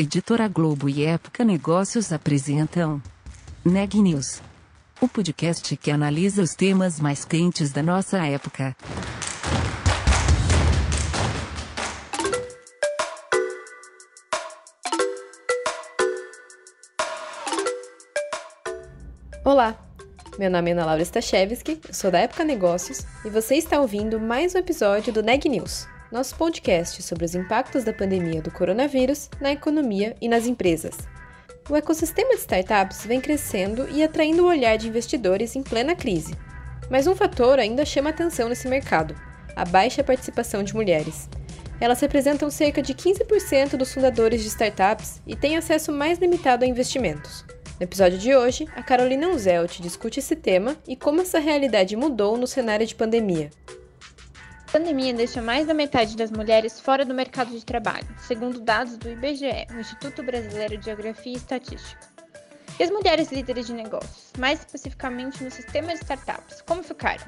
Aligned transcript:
Editora 0.00 0.48
Globo 0.48 0.88
e 0.88 1.04
Época 1.04 1.44
Negócios 1.44 2.10
apresentam 2.10 3.02
Neg 3.62 4.00
News, 4.00 4.40
o 4.98 5.06
podcast 5.06 5.76
que 5.76 5.90
analisa 5.90 6.40
os 6.40 6.54
temas 6.54 6.98
mais 6.98 7.22
quentes 7.26 7.70
da 7.70 7.82
nossa 7.82 8.16
época. 8.26 8.74
Olá, 19.44 19.78
meu 20.38 20.50
nome 20.50 20.70
é 20.70 20.72
Ana 20.72 20.86
Laura 20.86 21.04
Stachewski, 21.04 21.78
sou 21.92 22.10
da 22.10 22.20
Época 22.20 22.42
Negócios 22.42 23.04
e 23.22 23.28
você 23.28 23.56
está 23.56 23.78
ouvindo 23.78 24.18
mais 24.18 24.54
um 24.54 24.58
episódio 24.60 25.12
do 25.12 25.22
Neg 25.22 25.46
News 25.46 25.86
nosso 26.10 26.34
podcast 26.34 27.02
sobre 27.02 27.24
os 27.24 27.34
impactos 27.34 27.84
da 27.84 27.92
pandemia 27.92 28.42
do 28.42 28.50
coronavírus 28.50 29.30
na 29.40 29.52
economia 29.52 30.16
e 30.20 30.28
nas 30.28 30.46
empresas. 30.46 30.96
O 31.68 31.76
ecossistema 31.76 32.34
de 32.34 32.40
startups 32.40 33.06
vem 33.06 33.20
crescendo 33.20 33.88
e 33.88 34.02
atraindo 34.02 34.42
o 34.42 34.48
olhar 34.48 34.76
de 34.76 34.88
investidores 34.88 35.54
em 35.54 35.62
plena 35.62 35.94
crise. 35.94 36.34
Mas 36.90 37.06
um 37.06 37.14
fator 37.14 37.60
ainda 37.60 37.84
chama 37.84 38.10
atenção 38.10 38.48
nesse 38.48 38.66
mercado: 38.66 39.14
a 39.54 39.64
baixa 39.64 40.02
participação 40.02 40.64
de 40.64 40.74
mulheres. 40.74 41.28
Elas 41.80 42.00
representam 42.00 42.50
cerca 42.50 42.82
de 42.82 42.92
15% 42.92 43.76
dos 43.76 43.94
fundadores 43.94 44.42
de 44.42 44.48
startups 44.48 45.22
e 45.26 45.36
têm 45.36 45.56
acesso 45.56 45.92
mais 45.92 46.18
limitado 46.18 46.64
a 46.64 46.68
investimentos. 46.68 47.44
No 47.78 47.84
episódio 47.84 48.18
de 48.18 48.34
hoje, 48.34 48.66
a 48.76 48.82
Carolina 48.82 49.28
Unzelt 49.28 49.80
discute 49.80 50.18
esse 50.18 50.36
tema 50.36 50.76
e 50.86 50.96
como 50.96 51.22
essa 51.22 51.38
realidade 51.38 51.96
mudou 51.96 52.36
no 52.36 52.46
cenário 52.46 52.86
de 52.86 52.94
pandemia. 52.94 53.48
A 54.70 54.72
pandemia 54.72 55.12
deixa 55.12 55.42
mais 55.42 55.66
da 55.66 55.74
metade 55.74 56.16
das 56.16 56.30
mulheres 56.30 56.78
fora 56.78 57.04
do 57.04 57.12
mercado 57.12 57.50
de 57.50 57.64
trabalho, 57.64 58.06
segundo 58.20 58.60
dados 58.60 58.96
do 58.96 59.10
IBGE, 59.10 59.66
Instituto 59.76 60.22
Brasileiro 60.22 60.78
de 60.78 60.84
Geografia 60.84 61.32
e 61.32 61.36
Estatística. 61.36 62.08
E 62.78 62.84
as 62.84 62.88
mulheres 62.88 63.32
líderes 63.32 63.66
de 63.66 63.72
negócios, 63.72 64.32
mais 64.38 64.60
especificamente 64.60 65.42
no 65.42 65.50
sistema 65.50 65.88
de 65.88 65.94
startups, 65.94 66.62
como 66.62 66.84
ficaram? 66.84 67.24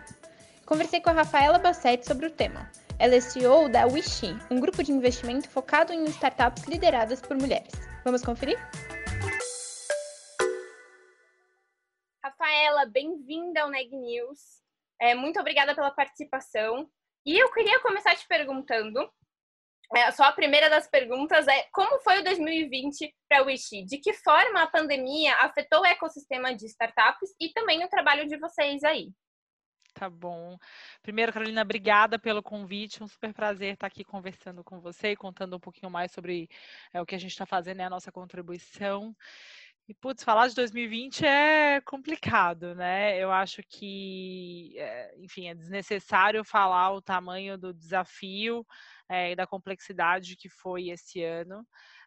Conversei 0.65 1.01
com 1.01 1.11
a 1.11 1.15
Rafaela 1.15 1.59
Bassetti 1.59 2.07
sobre 2.07 2.27
o 2.27 2.31
tema. 2.31 2.71
Ela 2.97 3.17
é 3.17 3.21
CEO 3.21 3.69
da 3.69 3.87
Wishi, 3.87 4.37
um 4.49 4.61
grupo 4.61 4.81
de 4.81 4.93
investimento 4.93 5.49
focado 5.49 5.93
em 5.93 6.05
startups 6.05 6.63
lideradas 6.69 7.21
por 7.21 7.37
mulheres. 7.37 7.73
Vamos 8.05 8.23
conferir? 8.23 8.57
Rafaela, 12.23 12.87
bem-vinda 12.87 13.63
ao 13.63 13.69
Neg 13.69 13.91
News. 13.91 14.63
É, 15.01 15.13
muito 15.17 15.41
obrigada 15.41 15.75
pela 15.75 15.91
participação. 15.91 16.89
E 17.25 17.39
eu 17.39 17.51
queria 17.53 17.81
começar 17.81 18.17
te 18.17 18.27
perguntando, 18.27 19.09
é, 19.95 20.11
só 20.11 20.25
a 20.25 20.33
primeira 20.33 20.71
das 20.71 20.89
perguntas 20.89 21.47
é 21.47 21.69
como 21.73 22.01
foi 22.01 22.21
o 22.21 22.25
2020 22.25 23.15
para 23.29 23.43
o 23.43 23.47
Wishi? 23.47 23.85
De 23.85 23.99
que 23.99 24.13
forma 24.15 24.63
a 24.63 24.67
pandemia 24.67 25.35
afetou 25.37 25.83
o 25.83 25.87
ecossistema 25.87 26.55
de 26.55 26.67
startups 26.67 27.31
e 27.39 27.51
também 27.53 27.85
o 27.85 27.89
trabalho 27.89 28.27
de 28.27 28.39
vocês 28.39 28.83
aí? 28.85 29.13
Tá 29.95 30.09
bom. 30.09 30.57
Primeiro, 31.03 31.33
Carolina, 31.33 31.61
obrigada 31.61 32.19
pelo 32.19 32.43
convite. 32.43 33.05
Um 33.05 33.07
super 33.07 33.35
prazer 33.35 33.75
estar 33.75 33.87
aqui 33.87 34.03
conversando 34.03 34.65
com 34.65 34.81
você 34.81 35.11
e 35.11 35.17
contando 35.17 35.57
um 35.57 35.61
pouquinho 35.61 35.91
mais 35.91 36.11
sobre 36.11 36.49
é, 36.93 37.01
o 37.01 37.07
que 37.07 37.15
a 37.15 37.19
gente 37.19 37.33
está 37.33 37.45
fazendo 37.45 37.81
e 37.81 37.83
a 37.83 37.91
nossa 37.91 38.11
contribuição. 38.11 39.15
E, 39.93 39.95
putz, 39.95 40.25
falar 40.25 40.49
de 40.49 40.55
2020 40.55 41.27
é 41.27 41.79
complicado, 41.83 42.75
né? 42.75 43.19
Eu 43.19 43.31
acho 43.31 43.63
que, 43.69 44.73
é, 44.79 45.15
enfim, 45.19 45.49
é 45.49 45.55
desnecessário 45.55 46.43
falar 46.43 46.93
o 46.93 47.03
tamanho 47.03 47.59
do 47.59 47.75
desafio 47.75 48.67
é, 49.07 49.33
e 49.33 49.37
da 49.37 49.47
complexidade 49.47 50.35
que 50.35 50.49
foi 50.49 50.89
esse 50.89 51.23
ano, 51.23 51.63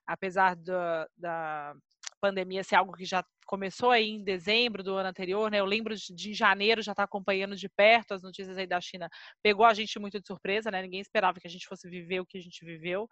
apesar 0.08 0.56
da, 0.56 1.76
pandemia 2.20 2.64
ser 2.64 2.76
algo 2.76 2.94
que 2.94 3.06
já 3.06 3.24
começou 3.46 3.92
aí 3.92 4.10
em 4.10 4.24
dezembro 4.24 4.82
do 4.82 4.96
ano 4.96 5.10
anterior, 5.10 5.52
né? 5.52 5.60
Eu 5.60 5.66
lembro 5.66 5.96
de, 5.96 6.12
de 6.12 6.34
janeiro 6.34 6.82
já 6.82 6.94
estar 6.94 7.04
tá 7.04 7.06
acompanhando 7.06 7.56
de 7.56 7.70
perto 7.70 8.16
as 8.16 8.24
notícias 8.24 8.58
aí 8.58 8.66
da 8.66 8.82
China. 8.82 9.08
Pegou 9.44 9.64
a 9.64 9.76
gente 9.76 10.00
muito 10.00 10.20
de 10.20 10.26
surpresa, 10.26 10.72
né? 10.72 10.82
Ninguém 10.82 11.02
esperava 11.02 11.40
que 11.40 11.46
a 11.46 11.52
gente 11.52 11.68
fosse 11.68 11.88
viver 11.88 12.20
o 12.20 12.26
que 12.26 12.40
a 12.40 12.42
gente 12.42 12.66
viveu. 12.66 13.08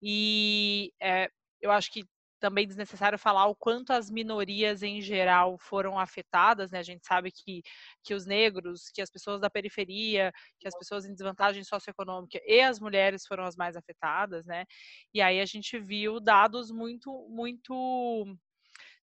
E 0.00 0.92
é, 1.02 1.28
eu 1.60 1.72
acho 1.72 1.90
que 1.90 2.04
também 2.42 2.66
desnecessário 2.66 3.16
falar 3.16 3.46
o 3.46 3.54
quanto 3.54 3.92
as 3.92 4.10
minorias 4.10 4.82
em 4.82 5.00
geral 5.00 5.56
foram 5.56 5.96
afetadas, 5.96 6.72
né? 6.72 6.80
A 6.80 6.82
gente 6.82 7.06
sabe 7.06 7.30
que, 7.30 7.62
que 8.02 8.14
os 8.14 8.26
negros, 8.26 8.90
que 8.92 9.00
as 9.00 9.08
pessoas 9.08 9.40
da 9.40 9.48
periferia, 9.48 10.32
que 10.58 10.66
as 10.66 10.76
pessoas 10.76 11.06
em 11.06 11.12
desvantagem 11.14 11.62
socioeconômica 11.62 12.40
e 12.44 12.60
as 12.60 12.80
mulheres 12.80 13.24
foram 13.24 13.44
as 13.44 13.54
mais 13.54 13.76
afetadas, 13.76 14.44
né? 14.44 14.64
E 15.14 15.22
aí 15.22 15.40
a 15.40 15.46
gente 15.46 15.78
viu 15.78 16.18
dados 16.18 16.72
muito, 16.72 17.28
muito 17.30 18.26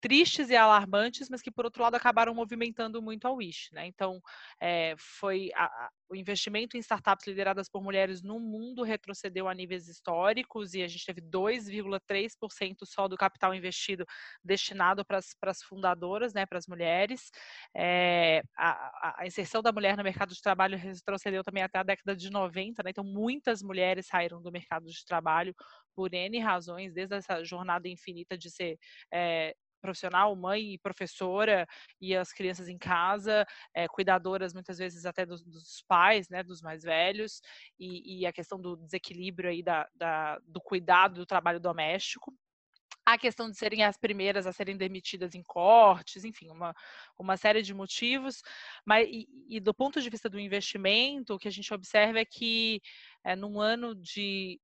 tristes 0.02 0.50
e 0.50 0.56
alarmantes, 0.56 1.28
mas 1.30 1.40
que 1.40 1.50
por 1.50 1.64
outro 1.64 1.80
lado 1.80 1.94
acabaram 1.94 2.34
movimentando 2.34 3.00
muito 3.00 3.26
a 3.26 3.30
Wish, 3.30 3.72
né? 3.72 3.86
Então, 3.86 4.20
é, 4.60 4.94
foi 4.98 5.50
a, 5.54 5.88
o 6.10 6.16
investimento 6.16 6.76
em 6.76 6.80
startups 6.80 7.24
lideradas 7.26 7.68
por 7.68 7.80
mulheres 7.80 8.20
no 8.20 8.41
mundo 8.41 8.82
retrocedeu 8.82 9.48
a 9.48 9.54
níveis 9.54 9.86
históricos 9.86 10.74
e 10.74 10.82
a 10.82 10.88
gente 10.88 11.06
teve 11.06 11.20
2,3% 11.20 12.84
só 12.84 13.06
do 13.06 13.16
capital 13.16 13.54
investido 13.54 14.04
destinado 14.44 15.04
para 15.04 15.18
as 15.18 15.62
fundadoras, 15.62 16.34
né, 16.34 16.44
para 16.46 16.58
as 16.58 16.66
mulheres. 16.66 17.30
É, 17.74 18.42
a, 18.56 19.20
a, 19.22 19.26
inserção 19.26 19.62
da 19.62 19.72
mulher 19.72 19.96
no 19.96 20.02
mercado 20.02 20.34
de 20.34 20.42
trabalho 20.42 20.76
retrocedeu 20.76 21.44
também 21.44 21.62
até 21.62 21.78
a 21.78 21.84
década 21.84 22.16
de 22.16 22.28
90, 22.28 22.82
né? 22.82 22.91
Então, 22.91 23.04
muitas 23.04 23.62
mulheres 23.62 24.06
saíram 24.06 24.42
do 24.42 24.50
mercado 24.50 24.86
de 24.86 25.04
trabalho 25.04 25.54
por 25.94 26.12
N 26.12 26.38
razões, 26.41 26.92
desde 26.92 27.14
essa 27.14 27.44
jornada 27.44 27.88
infinita 27.88 28.36
de 28.36 28.50
ser 28.50 28.78
é, 29.12 29.54
profissional, 29.82 30.34
mãe 30.37 30.75
e 30.75 30.78
professora, 30.78 31.66
e 32.00 32.16
as 32.16 32.32
crianças 32.32 32.69
em 32.69 32.78
casa, 32.78 33.44
é, 33.75 33.88
cuidadoras 33.88 34.54
muitas 34.54 34.78
vezes 34.78 35.04
até 35.04 35.26
dos, 35.26 35.43
dos, 35.43 35.84
pais, 35.87 36.28
né, 36.31 36.43
dos 36.43 36.62
mais 36.62 36.82
velhos, 36.82 37.43
e, 37.78 38.21
e 38.21 38.26
a 38.26 38.32
questão 38.32 38.60
do 38.60 38.76
desequilíbrio 38.76 39.50
aí 39.50 39.62
da, 39.62 39.87
da, 39.94 40.38
do 40.47 40.60
cuidado 40.60 41.16
do 41.16 41.26
trabalho 41.26 41.60
doméstico 41.60 42.32
a 43.04 43.19
questão 43.19 43.50
de 43.50 43.56
serem 43.56 43.82
as 43.82 43.97
primeiras 43.97 44.47
a 44.47 44.53
serem 44.53 44.76
demitidas 44.76 45.34
em 45.34 45.42
cortes, 45.42 46.25
enfim, 46.25 46.48
uma, 46.50 46.75
uma 47.19 47.37
série 47.37 47.62
de 47.62 47.75
motivos. 47.75 48.42
Mas, 48.87 49.09
e, 49.10 49.26
e 49.48 49.60
do 49.60 49.75
ponto 49.75 50.00
de 50.00 50.09
vista 50.09 50.28
do 50.28 50.38
investimento, 50.38 51.34
o 51.34 51.38
que 51.38 51.48
a 51.48 51.50
gente 51.50 51.72
observa 51.75 52.21
é 52.21 52.25
que 52.25 52.81
é, 53.25 53.34
num 53.34 53.60
ano 53.60 53.94
de 53.94 54.60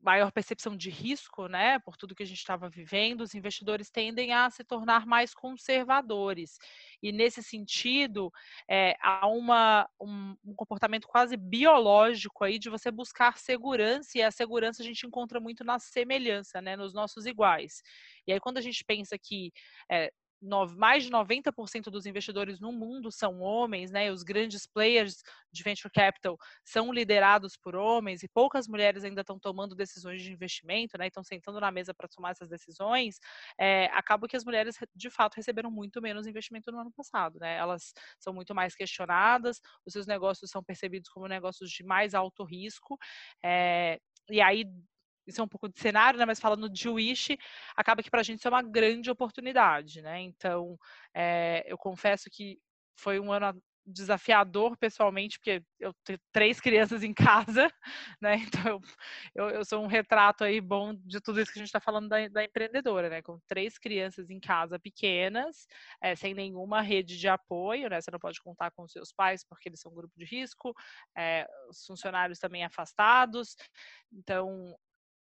maior 0.00 0.32
percepção 0.32 0.76
de 0.76 0.90
risco, 0.90 1.46
né, 1.46 1.78
por 1.80 1.96
tudo 1.96 2.14
que 2.14 2.22
a 2.22 2.26
gente 2.26 2.38
estava 2.38 2.68
vivendo, 2.68 3.20
os 3.20 3.34
investidores 3.34 3.90
tendem 3.90 4.32
a 4.32 4.48
se 4.50 4.64
tornar 4.64 5.06
mais 5.06 5.34
conservadores. 5.34 6.58
E 7.02 7.12
nesse 7.12 7.42
sentido, 7.42 8.32
é, 8.68 8.96
há 9.00 9.26
uma, 9.26 9.88
um, 10.00 10.34
um, 10.44 10.54
comportamento 10.54 11.06
quase 11.06 11.36
biológico 11.36 12.44
aí 12.44 12.58
de 12.58 12.70
você 12.70 12.90
buscar 12.90 13.38
segurança, 13.38 14.16
e 14.16 14.22
a 14.22 14.30
segurança 14.30 14.82
a 14.82 14.86
gente 14.86 15.06
encontra 15.06 15.38
muito 15.38 15.64
na 15.64 15.78
semelhança, 15.78 16.60
né, 16.60 16.76
nos 16.76 16.94
nossos 16.94 17.26
iguais. 17.26 17.82
E 18.26 18.32
aí, 18.32 18.40
quando 18.40 18.58
a 18.58 18.62
gente 18.62 18.84
pensa 18.84 19.18
que 19.18 19.52
é, 19.90 20.10
mais 20.76 21.04
de 21.04 21.10
90% 21.10 21.90
dos 21.90 22.06
investidores 22.06 22.60
no 22.60 22.72
mundo 22.72 23.10
são 23.12 23.40
homens, 23.40 23.90
né? 23.90 24.10
Os 24.10 24.22
grandes 24.22 24.66
players 24.66 25.22
de 25.52 25.62
venture 25.62 25.92
capital 25.92 26.36
são 26.64 26.92
liderados 26.92 27.56
por 27.56 27.74
homens 27.76 28.22
e 28.22 28.28
poucas 28.28 28.66
mulheres 28.68 29.04
ainda 29.04 29.20
estão 29.20 29.38
tomando 29.38 29.74
decisões 29.74 30.22
de 30.22 30.32
investimento, 30.32 30.96
né? 30.98 31.06
Estão 31.08 31.22
sentando 31.24 31.60
na 31.60 31.70
mesa 31.70 31.92
para 31.94 32.08
tomar 32.08 32.30
essas 32.32 32.48
decisões. 32.48 33.18
É, 33.58 33.86
acaba 33.86 34.26
que 34.28 34.36
as 34.36 34.44
mulheres 34.44 34.76
de 34.94 35.10
fato 35.10 35.34
receberam 35.36 35.70
muito 35.70 36.00
menos 36.00 36.26
investimento 36.26 36.70
no 36.72 36.78
ano 36.80 36.92
passado, 36.92 37.38
né? 37.38 37.56
Elas 37.56 37.92
são 38.18 38.32
muito 38.32 38.54
mais 38.54 38.74
questionadas, 38.74 39.60
os 39.86 39.92
seus 39.92 40.06
negócios 40.06 40.50
são 40.50 40.62
percebidos 40.62 41.08
como 41.10 41.26
negócios 41.28 41.70
de 41.70 41.84
mais 41.84 42.14
alto 42.14 42.44
risco. 42.44 42.98
É, 43.44 43.98
e 44.30 44.40
aí 44.40 44.64
isso 45.30 45.40
é 45.40 45.44
um 45.44 45.48
pouco 45.48 45.68
de 45.68 45.78
cenário, 45.78 46.18
né? 46.18 46.26
Mas 46.26 46.40
falando 46.40 46.68
de 46.68 46.88
Wish, 46.88 47.38
acaba 47.76 48.02
que 48.02 48.10
para 48.10 48.20
a 48.20 48.22
gente 48.22 48.38
isso 48.38 48.48
é 48.48 48.50
uma 48.50 48.62
grande 48.62 49.10
oportunidade, 49.10 50.02
né? 50.02 50.20
Então, 50.20 50.78
é, 51.14 51.64
eu 51.66 51.78
confesso 51.78 52.28
que 52.30 52.58
foi 52.96 53.18
um 53.18 53.32
ano 53.32 53.60
desafiador 53.86 54.76
pessoalmente, 54.76 55.38
porque 55.38 55.62
eu 55.78 55.92
tenho 56.04 56.18
três 56.32 56.60
crianças 56.60 57.02
em 57.02 57.12
casa, 57.12 57.70
né? 58.20 58.36
Então 58.36 58.80
eu, 59.34 59.50
eu, 59.50 59.64
sou 59.64 59.82
um 59.82 59.86
retrato 59.86 60.44
aí 60.44 60.60
bom 60.60 60.94
de 60.94 61.20
tudo 61.20 61.40
isso 61.40 61.52
que 61.52 61.58
a 61.58 61.62
gente 61.62 61.68
está 61.68 61.80
falando 61.80 62.08
da, 62.08 62.28
da, 62.28 62.44
empreendedora, 62.44 63.08
né? 63.08 63.22
Com 63.22 63.38
três 63.46 63.78
crianças 63.78 64.30
em 64.30 64.40
casa 64.40 64.78
pequenas, 64.78 65.66
é, 66.00 66.14
sem 66.14 66.34
nenhuma 66.34 66.80
rede 66.80 67.18
de 67.18 67.28
apoio, 67.28 67.88
né? 67.88 68.00
Você 68.00 68.10
não 68.10 68.18
pode 68.18 68.40
contar 68.40 68.70
com 68.70 68.86
seus 68.86 69.12
pais 69.12 69.44
porque 69.44 69.68
eles 69.68 69.80
são 69.80 69.92
um 69.92 69.94
grupo 69.94 70.14
de 70.16 70.24
risco, 70.24 70.74
é, 71.16 71.46
os 71.68 71.84
funcionários 71.84 72.38
também 72.38 72.64
afastados. 72.64 73.56
Então, 74.12 74.74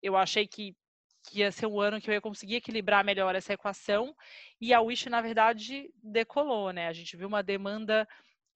eu 0.02 0.16
achei 0.16 0.48
que, 0.48 0.76
que 1.24 1.40
ia 1.40 1.52
ser 1.52 1.68
um 1.68 1.80
ano 1.80 2.00
que 2.02 2.10
eu 2.10 2.14
ia 2.14 2.22
conseguir 2.22 2.56
equilibrar 2.56 3.04
melhor 3.04 3.36
essa 3.36 3.54
equação. 3.54 4.16
E 4.60 4.74
a 4.74 4.82
Wish, 4.82 5.10
na 5.10 5.22
verdade, 5.22 5.92
decolou, 6.02 6.72
né? 6.72 6.88
A 6.88 6.94
gente 6.94 7.16
viu 7.18 7.28
uma 7.28 7.44
demanda 7.44 8.08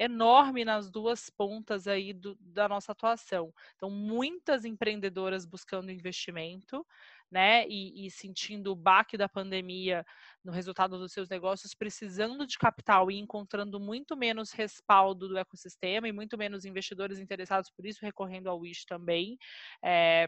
enorme 0.01 0.65
nas 0.65 0.89
duas 0.89 1.29
pontas 1.29 1.88
aí 1.88 2.11
do, 2.11 2.35
da 2.39 2.67
nossa 2.67 2.91
atuação. 2.91 3.53
Então, 3.75 3.89
muitas 3.89 4.65
empreendedoras 4.65 5.45
buscando 5.45 5.91
investimento, 5.91 6.83
né, 7.29 7.65
e, 7.67 8.05
e, 8.05 8.11
sentindo 8.11 8.71
o 8.71 8.75
baque 8.75 9.15
da 9.15 9.29
pandemia 9.29 10.03
no 10.43 10.51
resultado 10.51 10.97
dos 10.97 11.13
seus 11.13 11.29
negócios, 11.29 11.73
precisando 11.73 12.45
de 12.45 12.57
capital 12.57 13.09
e 13.09 13.17
encontrando 13.17 13.79
muito 13.79 14.17
menos 14.17 14.51
respaldo 14.51 15.29
do 15.29 15.38
ecossistema 15.38 16.09
e 16.09 16.11
muito 16.11 16.38
menos 16.38 16.65
investidores 16.65 17.19
interessados 17.19 17.69
por 17.69 17.85
isso, 17.85 18.03
recorrendo 18.03 18.49
ao 18.49 18.59
Wish 18.59 18.85
também. 18.85 19.38
É, 19.83 20.27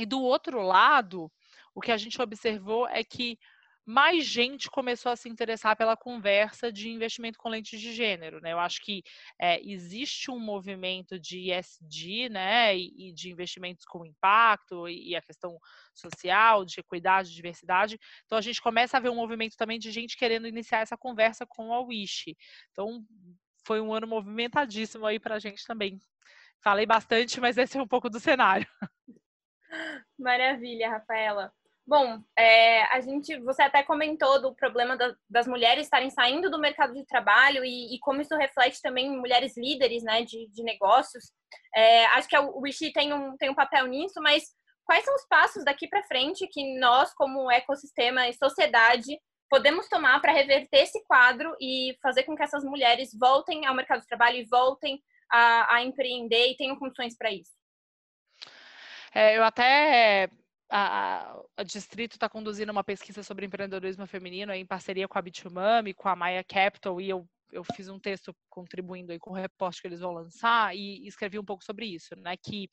e 0.00 0.06
do 0.06 0.20
outro 0.22 0.62
lado, 0.62 1.30
o 1.74 1.80
que 1.80 1.92
a 1.92 1.96
gente 1.98 2.20
observou 2.20 2.88
é 2.88 3.04
que 3.04 3.38
mais 3.84 4.24
gente 4.24 4.70
começou 4.70 5.12
a 5.12 5.16
se 5.16 5.28
interessar 5.28 5.76
pela 5.76 5.96
conversa 5.96 6.72
de 6.72 6.88
investimento 6.88 7.38
com 7.38 7.50
lentes 7.50 7.78
de 7.78 7.92
gênero. 7.92 8.40
Né? 8.40 8.52
Eu 8.52 8.58
acho 8.58 8.80
que 8.80 9.02
é, 9.38 9.60
existe 9.62 10.30
um 10.30 10.38
movimento 10.38 11.18
de 11.18 11.52
ESG 11.52 12.30
né? 12.30 12.78
E, 12.78 13.08
e, 13.08 13.12
de 13.12 13.30
investimentos 13.30 13.84
com 13.84 14.06
impacto 14.06 14.88
e, 14.88 15.10
e, 15.10 15.16
a 15.16 15.20
questão 15.20 15.58
social, 15.92 16.64
de 16.64 16.80
equidade, 16.80 17.28
de 17.28 17.34
diversidade. 17.34 17.98
Então 18.24 18.38
a 18.38 18.42
gente 18.42 18.62
começa 18.62 18.96
a 18.96 19.00
ver 19.00 19.10
um 19.10 19.16
movimento 19.16 19.56
também 19.56 19.78
de 19.78 19.90
gente 19.90 20.16
querendo 20.16 20.46
iniciar 20.46 20.80
essa 20.80 20.96
conversa 20.96 21.44
com 21.44 21.74
a 21.74 21.80
Wish. 21.80 22.34
Então 22.72 23.04
foi 23.66 23.82
um 23.82 23.92
ano 23.92 24.06
movimentadíssimo 24.06 25.04
aí 25.04 25.18
para 25.18 25.34
a 25.34 25.38
gente 25.38 25.66
também. 25.66 26.00
Falei 26.62 26.86
bastante, 26.86 27.40
mas 27.40 27.56
esse 27.56 27.76
é 27.78 27.82
um 27.82 27.88
pouco 27.88 28.08
do 28.08 28.20
cenário. 28.20 28.66
Maravilha, 30.18 30.90
Rafaela. 30.90 31.52
Bom, 31.86 32.22
é, 32.38 32.82
a 32.84 33.00
gente, 33.00 33.36
você 33.40 33.62
até 33.62 33.82
comentou 33.82 34.40
do 34.40 34.54
problema 34.54 34.96
da, 34.96 35.12
das 35.28 35.48
mulheres 35.48 35.86
estarem 35.86 36.08
saindo 36.08 36.48
do 36.48 36.60
mercado 36.60 36.94
de 36.94 37.04
trabalho 37.04 37.64
e, 37.64 37.94
e, 37.94 37.98
como 37.98 38.20
isso 38.20 38.36
reflete 38.36 38.80
também 38.80 39.06
em 39.06 39.18
mulheres 39.18 39.56
líderes, 39.56 40.02
né, 40.04 40.22
de, 40.22 40.46
de 40.52 40.62
negócios. 40.62 41.32
É, 41.74 42.06
acho 42.06 42.28
que 42.28 42.38
o 42.38 42.60
Wishi 42.60 42.92
tem 42.92 43.12
um, 43.12 43.36
tem 43.36 43.50
um 43.50 43.54
papel 43.56 43.86
nisso, 43.86 44.20
mas 44.22 44.44
quais 44.84 45.04
são 45.04 45.14
os 45.16 45.26
passos 45.26 45.64
daqui 45.64 45.88
para 45.88 46.04
frente 46.04 46.46
que 46.46 46.78
nós, 46.78 47.12
como 47.14 47.50
ecossistema 47.50 48.28
e 48.28 48.34
sociedade, 48.34 49.18
podemos 49.48 49.88
tomar 49.88 50.20
para 50.20 50.32
reverter 50.32 50.82
esse 50.82 51.02
quadro 51.06 51.56
e 51.60 51.96
fazer 52.00 52.22
com 52.22 52.36
que 52.36 52.42
essas 52.44 52.62
mulheres 52.62 53.10
voltem 53.18 53.66
ao 53.66 53.74
mercado 53.74 54.00
de 54.00 54.06
trabalho 54.06 54.36
e 54.36 54.46
voltem 54.48 55.02
a, 55.28 55.74
a 55.74 55.82
empreender 55.82 56.52
e 56.52 56.56
tenham 56.56 56.78
condições 56.78 57.16
para 57.16 57.32
isso? 57.32 57.59
É, 59.12 59.36
eu 59.36 59.44
até 59.44 60.30
a, 60.70 61.36
a 61.56 61.62
Distrito 61.64 62.12
está 62.12 62.28
conduzindo 62.28 62.70
uma 62.70 62.84
pesquisa 62.84 63.22
sobre 63.22 63.44
empreendedorismo 63.44 64.06
feminino 64.06 64.52
em 64.52 64.64
parceria 64.64 65.08
com 65.08 65.18
a 65.18 65.22
Bitumami, 65.22 65.92
com 65.92 66.08
a 66.08 66.14
Maya 66.14 66.44
Capital, 66.44 67.00
e 67.00 67.08
eu, 67.08 67.28
eu 67.52 67.64
fiz 67.74 67.88
um 67.88 67.98
texto 67.98 68.34
contribuindo 68.48 69.10
aí 69.12 69.18
com 69.18 69.30
o 69.30 69.34
reporte 69.34 69.80
que 69.80 69.88
eles 69.88 70.00
vão 70.00 70.12
lançar 70.12 70.76
e 70.76 71.06
escrevi 71.06 71.38
um 71.38 71.44
pouco 71.44 71.64
sobre 71.64 71.86
isso, 71.86 72.14
né? 72.16 72.36
Que 72.36 72.70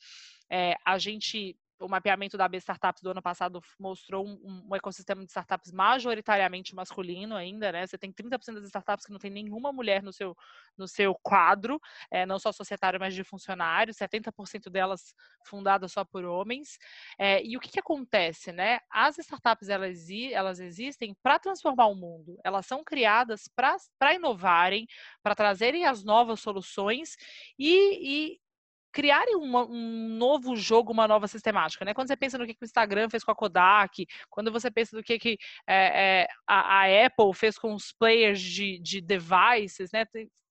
é, 0.50 0.76
a 0.86 0.98
gente 1.00 1.58
o 1.80 1.88
mapeamento 1.88 2.38
da 2.38 2.48
B 2.48 2.58
Startups 2.58 3.02
do 3.02 3.12
ano 3.12 3.22
passado 3.22 3.62
mostrou 3.80 4.26
um, 4.26 4.68
um, 4.70 4.76
ecossistema 4.76 5.24
de 5.24 5.30
startups 5.30 5.72
majoritariamente 5.72 6.74
masculino 6.74 7.36
ainda, 7.36 7.72
né? 7.72 7.86
Você 7.86 7.98
tem 7.98 8.12
30% 8.12 8.56
das 8.56 8.66
startups 8.66 9.06
que 9.06 9.12
não 9.12 9.20
tem 9.20 9.30
nenhuma 9.30 9.72
mulher 9.72 10.02
no 10.02 10.12
seu, 10.12 10.36
no 10.78 10.88
seu 10.88 11.14
quadro, 11.16 11.80
é, 12.10 12.26
não 12.26 12.40
só 12.40 12.52
societário, 12.52 13.00
mas 13.00 13.14
de 13.14 13.24
funcionários, 13.24 13.98
70% 13.98 14.70
delas 14.70 15.14
fundadas 15.46 15.92
só 15.92 16.04
por 16.04 16.26
homens. 16.26 16.78
É, 17.18 17.44
e 17.44 17.56
o 17.56 17.60
que, 17.60 17.70
que 17.70 17.80
acontece, 17.80 18.52
né? 18.52 18.80
As 18.90 19.18
startups, 19.18 19.70
elas, 19.70 20.08
elas 20.32 20.60
existem 20.60 21.16
para 21.22 21.40
transformar 21.40 21.88
o 21.88 21.96
mundo. 21.96 22.40
Elas 22.44 22.66
são 22.66 22.84
criadas 22.84 23.44
para 23.56 24.14
inovarem, 24.14 24.88
para 25.22 25.36
trazerem 25.36 25.86
as 25.86 26.04
novas 26.04 26.40
soluções 26.40 27.16
e, 27.58 28.34
e 28.34 28.47
criarem 28.92 29.36
uma, 29.36 29.66
um 29.66 30.10
novo 30.18 30.56
jogo, 30.56 30.92
uma 30.92 31.08
nova 31.08 31.28
sistemática, 31.28 31.86
né? 31.86 31.94
Quando 31.94 32.08
você 32.08 32.18
pensa 32.18 32.38
no 32.38 32.46
que, 32.46 32.54
que 32.54 32.64
o 32.64 32.66
Instagram 32.66 33.10
fez 33.10 33.24
com 33.24 33.32
a 33.32 33.36
Kodak, 33.36 34.06
quando 34.30 34.52
você 34.52 34.72
pensa 34.72 34.96
no 34.96 35.04
que, 35.04 35.20
que 35.20 35.38
é, 35.68 36.22
é, 36.24 36.28
a, 36.48 36.82
a, 36.82 37.06
Apple 37.06 37.34
fez 37.34 37.58
com 37.58 37.74
os 37.74 37.92
players 37.92 38.42
de, 38.42 38.80
de 38.80 39.02
devices, 39.02 39.92
né? 39.92 40.06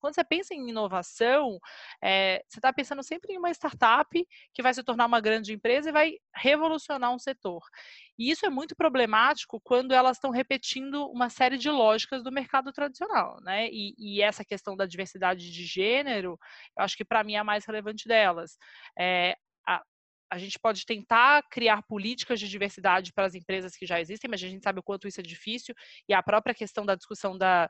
Quando 0.06 0.14
você 0.14 0.22
pensa 0.22 0.54
em 0.54 0.68
inovação, 0.68 1.58
é, 2.00 2.40
você 2.46 2.60
está 2.60 2.72
pensando 2.72 3.02
sempre 3.02 3.32
em 3.32 3.38
uma 3.38 3.50
startup 3.50 4.08
que 4.54 4.62
vai 4.62 4.72
se 4.72 4.84
tornar 4.84 5.04
uma 5.04 5.20
grande 5.20 5.52
empresa 5.52 5.88
e 5.88 5.92
vai 5.92 6.12
revolucionar 6.32 7.12
um 7.12 7.18
setor. 7.18 7.60
E 8.16 8.30
isso 8.30 8.46
é 8.46 8.48
muito 8.48 8.76
problemático 8.76 9.60
quando 9.64 9.92
elas 9.92 10.16
estão 10.16 10.30
repetindo 10.30 11.10
uma 11.10 11.28
série 11.28 11.58
de 11.58 11.68
lógicas 11.68 12.22
do 12.22 12.30
mercado 12.30 12.72
tradicional, 12.72 13.40
né? 13.42 13.66
E, 13.68 13.96
e 13.98 14.22
essa 14.22 14.44
questão 14.44 14.76
da 14.76 14.86
diversidade 14.86 15.50
de 15.50 15.66
gênero, 15.66 16.38
eu 16.78 16.84
acho 16.84 16.96
que 16.96 17.04
para 17.04 17.24
mim 17.24 17.34
é 17.34 17.38
a 17.38 17.44
mais 17.44 17.64
relevante 17.64 18.06
delas. 18.06 18.56
É, 18.96 19.36
a, 19.66 19.82
a 20.30 20.38
gente 20.38 20.56
pode 20.56 20.86
tentar 20.86 21.42
criar 21.50 21.82
políticas 21.82 22.38
de 22.38 22.48
diversidade 22.48 23.12
para 23.12 23.26
as 23.26 23.34
empresas 23.34 23.74
que 23.74 23.86
já 23.86 24.00
existem, 24.00 24.30
mas 24.30 24.40
a 24.40 24.48
gente 24.48 24.62
sabe 24.62 24.78
o 24.78 24.84
quanto 24.84 25.08
isso 25.08 25.18
é 25.18 25.22
difícil, 25.24 25.74
e 26.08 26.14
a 26.14 26.22
própria 26.22 26.54
questão 26.54 26.86
da 26.86 26.94
discussão 26.94 27.36
da, 27.36 27.68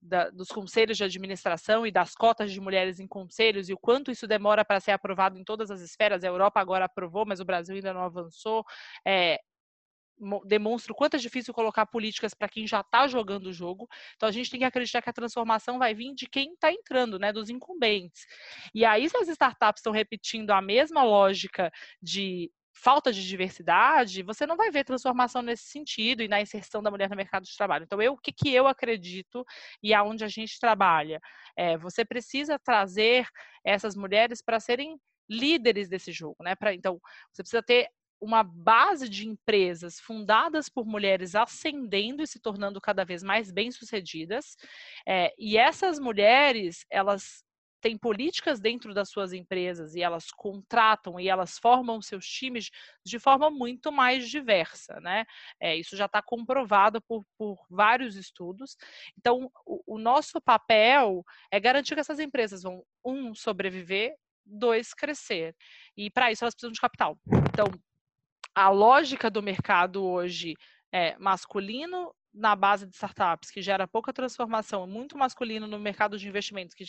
da, 0.00 0.30
dos 0.30 0.48
conselhos 0.48 0.96
de 0.96 1.04
administração 1.04 1.86
e 1.86 1.90
das 1.90 2.14
cotas 2.14 2.52
de 2.52 2.60
mulheres 2.60 3.00
em 3.00 3.06
conselhos 3.06 3.68
e 3.68 3.74
o 3.74 3.78
quanto 3.78 4.10
isso 4.10 4.26
demora 4.26 4.64
para 4.64 4.80
ser 4.80 4.92
aprovado 4.92 5.38
em 5.38 5.44
todas 5.44 5.70
as 5.70 5.80
esferas. 5.80 6.24
A 6.24 6.28
Europa 6.28 6.60
agora 6.60 6.84
aprovou, 6.84 7.26
mas 7.26 7.40
o 7.40 7.44
Brasil 7.44 7.74
ainda 7.74 7.92
não 7.92 8.02
avançou. 8.02 8.64
É, 9.06 9.38
demonstra 10.44 10.92
o 10.92 10.96
quanto 10.96 11.14
é 11.14 11.18
difícil 11.18 11.54
colocar 11.54 11.86
políticas 11.86 12.34
para 12.34 12.48
quem 12.48 12.66
já 12.66 12.80
está 12.80 13.06
jogando 13.06 13.46
o 13.46 13.52
jogo. 13.52 13.88
Então 14.16 14.28
a 14.28 14.32
gente 14.32 14.50
tem 14.50 14.60
que 14.60 14.66
acreditar 14.66 15.02
que 15.02 15.10
a 15.10 15.12
transformação 15.12 15.78
vai 15.78 15.94
vir 15.94 16.14
de 16.14 16.26
quem 16.28 16.52
está 16.54 16.72
entrando, 16.72 17.18
né, 17.18 17.32
dos 17.32 17.48
incumbentes. 17.48 18.26
E 18.74 18.84
aí 18.84 19.08
se 19.08 19.16
as 19.16 19.28
startups 19.28 19.80
estão 19.80 19.92
repetindo 19.92 20.50
a 20.50 20.60
mesma 20.60 21.02
lógica 21.02 21.70
de 22.02 22.50
falta 22.80 23.12
de 23.12 23.26
diversidade, 23.26 24.22
você 24.22 24.46
não 24.46 24.56
vai 24.56 24.70
ver 24.70 24.84
transformação 24.84 25.42
nesse 25.42 25.64
sentido 25.64 26.22
e 26.22 26.28
na 26.28 26.40
inserção 26.40 26.82
da 26.82 26.90
mulher 26.90 27.10
no 27.10 27.16
mercado 27.16 27.44
de 27.44 27.56
trabalho. 27.56 27.84
Então, 27.84 28.00
eu, 28.00 28.12
o 28.12 28.18
que, 28.18 28.32
que 28.32 28.54
eu 28.54 28.66
acredito 28.66 29.44
e 29.82 29.92
aonde 29.92 30.24
a 30.24 30.28
gente 30.28 30.60
trabalha? 30.60 31.20
É, 31.56 31.76
você 31.76 32.04
precisa 32.04 32.58
trazer 32.58 33.26
essas 33.64 33.96
mulheres 33.96 34.40
para 34.40 34.60
serem 34.60 34.98
líderes 35.28 35.88
desse 35.88 36.12
jogo, 36.12 36.36
né? 36.42 36.54
Pra, 36.54 36.72
então, 36.72 37.00
você 37.32 37.42
precisa 37.42 37.62
ter 37.62 37.88
uma 38.20 38.42
base 38.42 39.08
de 39.08 39.28
empresas 39.28 40.00
fundadas 40.00 40.68
por 40.68 40.86
mulheres 40.86 41.34
ascendendo 41.34 42.22
e 42.22 42.26
se 42.26 42.40
tornando 42.40 42.80
cada 42.80 43.04
vez 43.04 43.22
mais 43.22 43.50
bem-sucedidas. 43.50 44.56
É, 45.06 45.32
e 45.38 45.56
essas 45.56 45.98
mulheres, 45.98 46.84
elas 46.90 47.44
têm 47.80 47.96
políticas 47.96 48.60
dentro 48.60 48.92
das 48.92 49.10
suas 49.10 49.32
empresas 49.32 49.94
e 49.94 50.02
elas 50.02 50.30
contratam 50.30 51.18
e 51.18 51.28
elas 51.28 51.58
formam 51.58 52.02
seus 52.02 52.26
times 52.26 52.70
de 53.04 53.18
forma 53.18 53.50
muito 53.50 53.92
mais 53.92 54.28
diversa, 54.28 55.00
né? 55.00 55.24
É, 55.60 55.76
isso 55.76 55.96
já 55.96 56.06
está 56.06 56.20
comprovado 56.20 57.00
por, 57.02 57.24
por, 57.36 57.58
vários 57.70 58.16
estudos. 58.16 58.76
Então, 59.16 59.50
o, 59.64 59.94
o 59.94 59.98
nosso 59.98 60.40
papel 60.40 61.24
é 61.50 61.60
garantir 61.60 61.94
que 61.94 62.00
essas 62.00 62.18
empresas 62.18 62.62
vão, 62.62 62.82
um, 63.04 63.34
sobreviver, 63.34 64.14
dois, 64.44 64.94
crescer. 64.94 65.54
E 65.96 66.10
para 66.10 66.32
isso 66.32 66.44
elas 66.44 66.54
precisam 66.54 66.72
de 66.72 66.80
capital. 66.80 67.18
Então, 67.52 67.66
a 68.54 68.70
lógica 68.70 69.30
do 69.30 69.42
mercado 69.42 70.04
hoje 70.04 70.54
é 70.92 71.16
masculino 71.18 72.12
na 72.32 72.54
base 72.54 72.86
de 72.86 72.94
startups, 72.94 73.50
que 73.50 73.62
gera 73.62 73.86
pouca 73.86 74.12
transformação, 74.12 74.86
muito 74.86 75.16
masculino 75.16 75.66
no 75.66 75.78
mercado 75.78 76.18
de 76.18 76.28
investimentos, 76.28 76.74
que, 76.74 76.84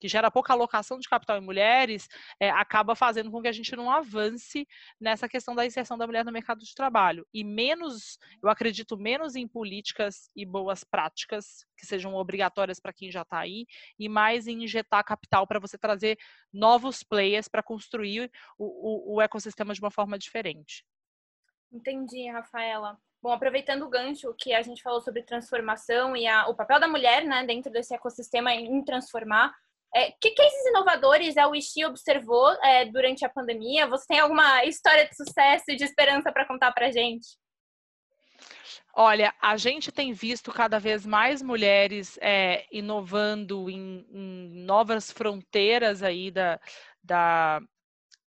que 0.00 0.08
gera 0.08 0.30
pouca 0.30 0.52
alocação 0.52 0.98
de 0.98 1.08
capital 1.08 1.38
em 1.38 1.44
mulheres, 1.44 2.08
é, 2.40 2.50
acaba 2.50 2.94
fazendo 2.94 3.30
com 3.30 3.42
que 3.42 3.48
a 3.48 3.52
gente 3.52 3.74
não 3.74 3.90
avance 3.90 4.66
nessa 5.00 5.28
questão 5.28 5.54
da 5.54 5.66
inserção 5.66 5.98
da 5.98 6.06
mulher 6.06 6.24
no 6.24 6.32
mercado 6.32 6.60
de 6.60 6.74
trabalho. 6.74 7.26
E 7.32 7.44
menos, 7.44 8.18
eu 8.42 8.48
acredito 8.48 8.96
menos 8.96 9.36
em 9.36 9.46
políticas 9.46 10.30
e 10.34 10.46
boas 10.46 10.84
práticas 10.84 11.66
que 11.76 11.86
sejam 11.86 12.14
obrigatórias 12.14 12.80
para 12.80 12.92
quem 12.92 13.10
já 13.10 13.22
está 13.22 13.40
aí, 13.40 13.66
e 13.98 14.08
mais 14.08 14.46
em 14.46 14.64
injetar 14.64 15.04
capital 15.04 15.46
para 15.46 15.60
você 15.60 15.76
trazer 15.76 16.16
novos 16.52 17.02
players 17.02 17.48
para 17.48 17.62
construir 17.62 18.30
o, 18.58 19.14
o, 19.14 19.16
o 19.16 19.20
ecossistema 19.20 19.74
de 19.74 19.80
uma 19.80 19.90
forma 19.90 20.18
diferente. 20.18 20.84
Entendi, 21.72 22.30
Rafaela. 22.30 22.98
Bom, 23.26 23.32
aproveitando 23.32 23.82
o 23.82 23.88
gancho 23.88 24.32
que 24.38 24.54
a 24.54 24.62
gente 24.62 24.80
falou 24.80 25.00
sobre 25.00 25.20
transformação 25.20 26.16
e 26.16 26.28
a, 26.28 26.46
o 26.46 26.54
papel 26.54 26.78
da 26.78 26.86
mulher 26.86 27.24
né, 27.24 27.44
dentro 27.44 27.72
desse 27.72 27.92
ecossistema 27.92 28.54
em 28.54 28.84
transformar, 28.84 29.52
é, 29.92 30.12
que 30.12 30.30
cases 30.30 30.66
inovadores 30.66 31.36
a 31.36 31.48
Wishi 31.48 31.84
observou 31.84 32.52
é, 32.62 32.84
durante 32.84 33.24
a 33.24 33.28
pandemia? 33.28 33.88
Você 33.88 34.06
tem 34.06 34.20
alguma 34.20 34.64
história 34.64 35.08
de 35.08 35.16
sucesso 35.16 35.64
e 35.70 35.74
de 35.74 35.82
esperança 35.82 36.30
para 36.30 36.46
contar 36.46 36.70
para 36.70 36.86
a 36.86 36.92
gente? 36.92 37.26
Olha, 38.94 39.34
a 39.42 39.56
gente 39.56 39.90
tem 39.90 40.12
visto 40.12 40.52
cada 40.52 40.78
vez 40.78 41.04
mais 41.04 41.42
mulheres 41.42 42.16
é, 42.22 42.64
inovando 42.70 43.68
em, 43.68 44.06
em, 44.08 44.64
novas 44.64 45.10
fronteiras 45.10 46.00
aí 46.00 46.30
da, 46.30 46.60
da, 47.02 47.60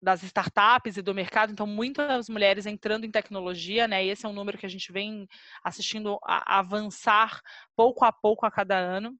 das 0.01 0.23
startups 0.23 0.97
e 0.97 1.01
do 1.01 1.13
mercado, 1.13 1.51
então 1.51 1.67
muitas 1.67 2.29
mulheres 2.29 2.65
entrando 2.65 3.05
em 3.05 3.11
tecnologia, 3.11 3.87
né? 3.87 4.05
esse 4.05 4.25
é 4.25 4.29
um 4.29 4.33
número 4.33 4.57
que 4.57 4.65
a 4.65 4.69
gente 4.69 4.91
vem 4.91 5.27
assistindo 5.63 6.17
a 6.23 6.59
avançar 6.59 7.41
pouco 7.75 8.05
a 8.05 8.11
pouco 8.11 8.45
a 8.45 8.51
cada 8.51 8.77
ano. 8.77 9.17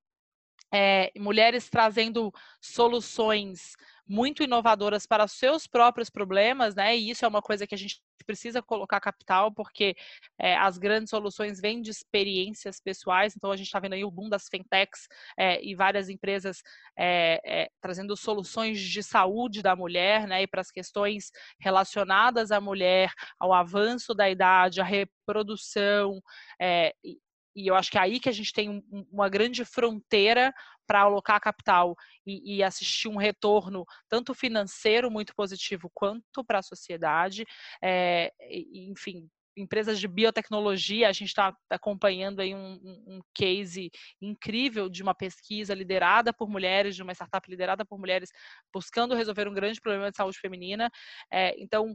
é, 0.74 1.12
mulheres 1.18 1.70
trazendo 1.70 2.32
soluções 2.62 3.76
muito 4.10 4.42
inovadoras 4.42 5.06
para 5.06 5.28
seus 5.28 5.68
próprios 5.68 6.10
problemas, 6.10 6.74
né? 6.74 6.98
E 6.98 7.12
isso 7.12 7.24
é 7.24 7.28
uma 7.28 7.44
coisa 7.44 7.68
que 7.68 7.76
a 7.76 7.78
gente 7.78 8.02
precisa 8.26 8.62
colocar 8.62 9.00
capital, 9.00 9.52
porque 9.52 9.96
é, 10.40 10.58
as 10.58 10.80
grandes 10.80 11.12
soluções 11.12 11.62
vêm 11.62 11.80
de 11.80 11.92
experiências 11.92 12.82
pessoais. 12.82 13.36
Então, 13.36 13.52
a 13.52 13.56
gente 13.56 13.68
está 13.68 13.80
vendo 13.80 13.94
aí 13.94 14.04
o 14.04 14.10
boom 14.10 14.28
das 14.28 14.48
fintechs 14.50 15.08
é, 15.38 15.64
e 15.64 15.76
várias 15.76 16.10
empresas 16.10 16.64
é, 16.98 17.70
trazendo 17.80 18.18
soluções 18.18 18.82
de 18.82 19.04
saúde 19.04 19.62
da 19.62 19.76
mulher, 19.76 20.28
né? 20.28 20.42
E 20.42 20.48
para 20.48 20.62
as 20.62 20.72
questões 20.72 21.32
relacionadas 21.60 22.52
à 22.52 22.60
mulher, 22.60 23.12
ao 23.40 23.54
avanço 23.54 24.16
da 24.16 24.28
idade, 24.28 24.82
à 24.82 24.84
reprodução. 24.84 26.20
E, 26.60 27.20
e 27.56 27.68
eu 27.68 27.76
acho 27.76 27.92
que 27.92 27.98
é 27.98 28.02
aí 28.02 28.20
que 28.20 28.30
a 28.30 28.32
gente 28.32 28.54
tem 28.54 28.84
uma 29.12 29.28
grande 29.28 29.66
fronteira 29.66 30.54
para 30.90 31.02
alocar 31.02 31.40
capital 31.40 31.96
e, 32.26 32.56
e, 32.56 32.64
assistir 32.64 33.08
um 33.08 33.16
retorno 33.16 33.86
tanto 34.10 34.34
financeiro 34.34 35.12
muito 35.12 35.36
positivo 35.36 35.88
quanto 35.94 36.44
para 36.44 36.58
a 36.58 36.64
sociedade. 36.64 37.46
É, 37.80 38.34
enfim, 38.74 39.30
empresas 39.56 40.00
de 40.00 40.08
biotecnologia, 40.08 41.08
a 41.08 41.12
gente 41.12 41.28
está 41.28 41.56
acompanhando 41.70 42.40
aí 42.40 42.56
um, 42.56 42.80
um, 43.06 43.20
case 43.36 43.92
incrível 44.20 44.90
de 44.90 45.04
uma 45.04 45.14
pesquisa 45.14 45.76
liderada 45.76 46.34
por 46.34 46.50
mulheres, 46.50 46.96
de 46.96 47.04
uma 47.04 47.14
startup 47.14 47.48
liderada 47.48 47.86
por 47.86 48.00
mulheres, 48.00 48.32
buscando 48.74 49.14
resolver 49.14 49.48
um 49.48 49.54
grande 49.54 49.80
problema 49.80 50.10
de 50.10 50.18
saúde 50.18 50.40
feminina. 50.40 50.90
É, 51.32 51.54
então, 51.62 51.94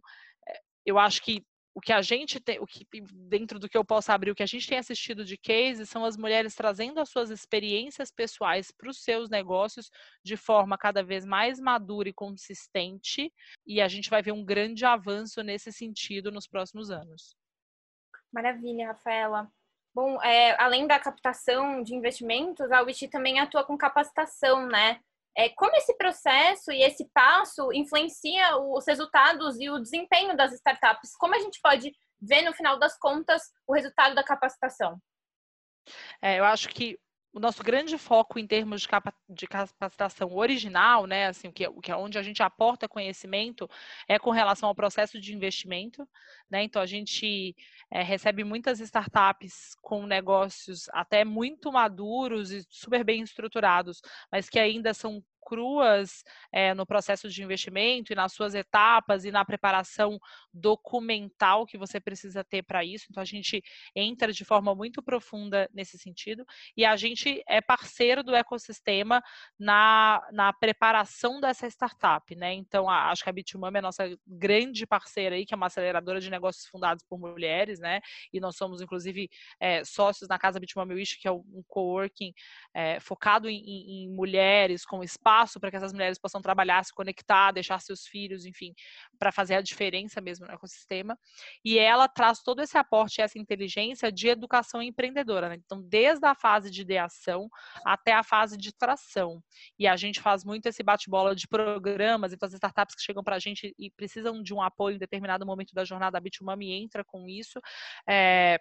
é, 0.48 0.60
eu 0.86 1.00
acho 1.00 1.20
que 1.20 1.44
o 1.74 1.80
que 1.80 1.92
a 1.92 2.00
gente 2.00 2.38
tem, 2.38 2.60
o 2.60 2.66
que 2.66 2.86
dentro 3.12 3.58
do 3.58 3.68
que 3.68 3.76
eu 3.76 3.84
posso 3.84 4.12
abrir, 4.12 4.30
o 4.30 4.34
que 4.34 4.42
a 4.42 4.46
gente 4.46 4.68
tem 4.68 4.78
assistido 4.78 5.24
de 5.24 5.36
cases 5.36 5.90
são 5.90 6.04
as 6.04 6.16
mulheres 6.16 6.54
trazendo 6.54 7.00
as 7.00 7.08
suas 7.08 7.30
experiências 7.30 8.12
pessoais 8.12 8.70
para 8.70 8.88
os 8.88 9.02
seus 9.02 9.28
negócios 9.28 9.90
de 10.22 10.36
forma 10.36 10.78
cada 10.78 11.02
vez 11.02 11.24
mais 11.24 11.58
madura 11.58 12.08
e 12.08 12.12
consistente, 12.12 13.32
e 13.66 13.80
a 13.80 13.88
gente 13.88 14.08
vai 14.08 14.22
ver 14.22 14.32
um 14.32 14.44
grande 14.44 14.84
avanço 14.84 15.42
nesse 15.42 15.72
sentido 15.72 16.30
nos 16.30 16.46
próximos 16.46 16.90
anos. 16.90 17.34
Maravilha, 18.32 18.88
Rafaela. 18.88 19.50
Bom, 19.92 20.20
é, 20.22 20.60
além 20.60 20.86
da 20.86 20.98
captação 20.98 21.82
de 21.82 21.94
investimentos, 21.94 22.70
a 22.72 22.82
Wish 22.82 23.08
também 23.08 23.38
atua 23.38 23.64
com 23.64 23.78
capacitação, 23.78 24.66
né? 24.66 25.00
É, 25.36 25.48
como 25.50 25.74
esse 25.76 25.96
processo 25.96 26.70
e 26.70 26.82
esse 26.82 27.08
passo 27.12 27.72
influencia 27.72 28.56
os 28.56 28.86
resultados 28.86 29.58
e 29.58 29.68
o 29.68 29.80
desempenho 29.80 30.36
das 30.36 30.52
startups? 30.52 31.16
Como 31.16 31.34
a 31.34 31.38
gente 31.38 31.60
pode 31.60 31.92
ver, 32.20 32.42
no 32.42 32.54
final 32.54 32.78
das 32.78 32.96
contas, 32.96 33.42
o 33.66 33.74
resultado 33.74 34.14
da 34.14 34.22
capacitação? 34.22 34.98
É, 36.22 36.38
eu 36.38 36.44
acho 36.44 36.68
que 36.68 36.98
o 37.34 37.40
nosso 37.40 37.64
grande 37.64 37.98
foco 37.98 38.38
em 38.38 38.46
termos 38.46 38.82
de, 38.82 38.88
capa 38.88 39.12
de 39.28 39.44
capacitação 39.48 40.32
original, 40.36 41.04
né, 41.04 41.26
assim, 41.26 41.48
o 41.48 41.52
que, 41.52 41.66
o 41.66 41.80
que 41.80 41.90
é 41.90 41.96
onde 41.96 42.16
a 42.16 42.22
gente 42.22 42.40
aporta 42.44 42.88
conhecimento 42.88 43.68
é 44.06 44.20
com 44.20 44.30
relação 44.30 44.68
ao 44.68 44.74
processo 44.74 45.20
de 45.20 45.34
investimento, 45.34 46.08
né? 46.48 46.62
Então 46.62 46.80
a 46.80 46.86
gente 46.86 47.56
é, 47.90 48.02
recebe 48.02 48.44
muitas 48.44 48.78
startups 48.78 49.74
com 49.82 50.06
negócios 50.06 50.88
até 50.92 51.24
muito 51.24 51.72
maduros 51.72 52.52
e 52.52 52.64
super 52.70 53.02
bem 53.02 53.22
estruturados, 53.22 54.00
mas 54.30 54.48
que 54.48 54.58
ainda 54.60 54.94
são 54.94 55.20
cruas 55.44 56.22
é, 56.52 56.74
no 56.74 56.86
processo 56.86 57.28
de 57.28 57.42
investimento 57.42 58.12
e 58.12 58.16
nas 58.16 58.32
suas 58.32 58.54
etapas 58.54 59.24
e 59.24 59.30
na 59.30 59.44
preparação 59.44 60.18
documental 60.52 61.66
que 61.66 61.76
você 61.76 62.00
precisa 62.00 62.42
ter 62.42 62.62
para 62.62 62.84
isso. 62.84 63.06
Então, 63.10 63.22
a 63.22 63.26
gente 63.26 63.62
entra 63.94 64.32
de 64.32 64.44
forma 64.44 64.74
muito 64.74 65.02
profunda 65.02 65.68
nesse 65.72 65.98
sentido 65.98 66.44
e 66.76 66.84
a 66.84 66.96
gente 66.96 67.42
é 67.46 67.60
parceiro 67.60 68.22
do 68.22 68.34
ecossistema 68.34 69.22
na, 69.58 70.26
na 70.32 70.52
preparação 70.52 71.40
dessa 71.40 71.66
startup, 71.66 72.34
né? 72.34 72.54
Então, 72.54 72.88
a, 72.88 73.10
acho 73.10 73.22
que 73.22 73.30
a 73.30 73.32
Bitumami 73.32 73.76
é 73.76 73.78
a 73.80 73.82
nossa 73.82 74.18
grande 74.26 74.86
parceira 74.86 75.36
aí, 75.36 75.44
que 75.44 75.54
é 75.54 75.56
uma 75.56 75.66
aceleradora 75.66 76.20
de 76.20 76.30
negócios 76.30 76.66
fundados 76.66 77.04
por 77.04 77.18
mulheres, 77.18 77.78
né? 77.80 78.00
E 78.32 78.40
nós 78.40 78.56
somos, 78.56 78.80
inclusive, 78.80 79.28
é, 79.60 79.84
sócios 79.84 80.28
na 80.28 80.38
Casa 80.38 80.60
Bitumami 80.60 80.94
Wish, 80.94 81.18
que 81.18 81.28
é 81.28 81.32
um 81.32 81.62
coworking 81.66 82.32
é, 82.72 83.00
focado 83.00 83.48
em, 83.48 84.06
em 84.06 84.08
mulheres, 84.10 84.84
com 84.84 85.02
espaço 85.02 85.33
espaço 85.34 85.58
para 85.58 85.70
que 85.70 85.76
essas 85.76 85.92
mulheres 85.92 86.18
possam 86.18 86.40
trabalhar, 86.40 86.84
se 86.84 86.92
conectar, 86.92 87.50
deixar 87.52 87.80
seus 87.80 88.06
filhos, 88.06 88.46
enfim, 88.46 88.72
para 89.18 89.32
fazer 89.32 89.56
a 89.56 89.60
diferença 89.60 90.20
mesmo 90.20 90.46
no 90.46 90.52
ecossistema. 90.52 91.18
E 91.64 91.78
ela 91.78 92.08
traz 92.08 92.40
todo 92.40 92.62
esse 92.62 92.78
aporte, 92.78 93.20
essa 93.20 93.38
inteligência 93.38 94.12
de 94.12 94.28
educação 94.28 94.80
empreendedora. 94.80 95.48
Né? 95.48 95.56
Então, 95.56 95.82
desde 95.82 96.24
a 96.26 96.34
fase 96.34 96.70
de 96.70 96.82
ideação 96.82 97.48
até 97.84 98.12
a 98.12 98.22
fase 98.22 98.56
de 98.56 98.72
tração. 98.72 99.42
E 99.78 99.86
a 99.86 99.96
gente 99.96 100.20
faz 100.20 100.44
muito 100.44 100.66
esse 100.66 100.82
bate-bola 100.82 101.34
de 101.34 101.48
programas, 101.48 102.32
então 102.32 102.46
as 102.46 102.54
startups 102.54 102.94
que 102.94 103.02
chegam 103.02 103.24
para 103.24 103.36
a 103.36 103.38
gente 103.38 103.74
e 103.78 103.90
precisam 103.90 104.42
de 104.42 104.54
um 104.54 104.62
apoio 104.62 104.96
em 104.96 104.98
determinado 104.98 105.44
momento 105.44 105.74
da 105.74 105.84
jornada, 105.84 106.18
a 106.18 106.20
Bitumami 106.20 106.72
entra 106.72 107.04
com 107.04 107.28
isso. 107.28 107.60
É, 108.08 108.58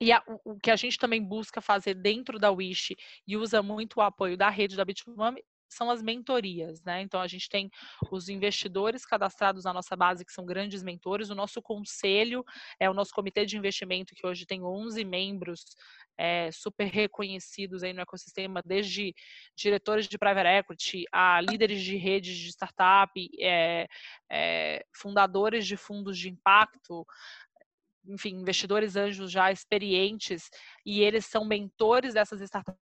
e 0.00 0.12
a, 0.12 0.22
o 0.44 0.58
que 0.58 0.70
a 0.70 0.76
gente 0.76 0.98
também 0.98 1.22
busca 1.22 1.60
fazer 1.60 1.94
dentro 1.94 2.38
da 2.38 2.50
Wish 2.50 2.96
e 3.26 3.36
usa 3.36 3.62
muito 3.62 3.96
o 3.96 4.02
apoio 4.02 4.36
da 4.36 4.48
rede 4.48 4.76
da 4.76 4.84
Bitumami 4.84 5.42
são 5.68 5.90
as 5.90 6.02
mentorias, 6.02 6.82
né? 6.82 7.02
Então 7.02 7.20
a 7.20 7.26
gente 7.26 7.48
tem 7.48 7.70
os 8.10 8.28
investidores 8.28 9.04
cadastrados 9.04 9.64
na 9.64 9.72
nossa 9.72 9.94
base 9.94 10.24
que 10.24 10.32
são 10.32 10.44
grandes 10.44 10.82
mentores, 10.82 11.30
o 11.30 11.34
nosso 11.34 11.60
conselho 11.60 12.44
é 12.80 12.88
o 12.88 12.94
nosso 12.94 13.12
comitê 13.12 13.44
de 13.44 13.56
investimento 13.56 14.14
que 14.14 14.26
hoje 14.26 14.46
tem 14.46 14.62
11 14.62 15.04
membros 15.04 15.64
é, 16.16 16.50
super 16.50 16.86
reconhecidos 16.86 17.82
aí 17.82 17.92
no 17.92 18.00
ecossistema, 18.00 18.60
desde 18.64 19.14
diretores 19.56 20.08
de 20.08 20.18
private 20.18 20.48
equity 20.48 21.04
a 21.12 21.40
líderes 21.40 21.82
de 21.82 21.96
redes 21.96 22.36
de 22.36 22.48
startup, 22.48 23.12
é, 23.40 23.86
é, 24.30 24.84
fundadores 24.92 25.66
de 25.66 25.76
fundos 25.76 26.18
de 26.18 26.28
impacto, 26.28 27.06
enfim, 28.06 28.30
investidores 28.30 28.96
anjos 28.96 29.30
já 29.30 29.52
experientes, 29.52 30.48
e 30.84 31.00
eles 31.02 31.26
são 31.26 31.44
mentores 31.44 32.14
dessas 32.14 32.40
startups 32.40 32.87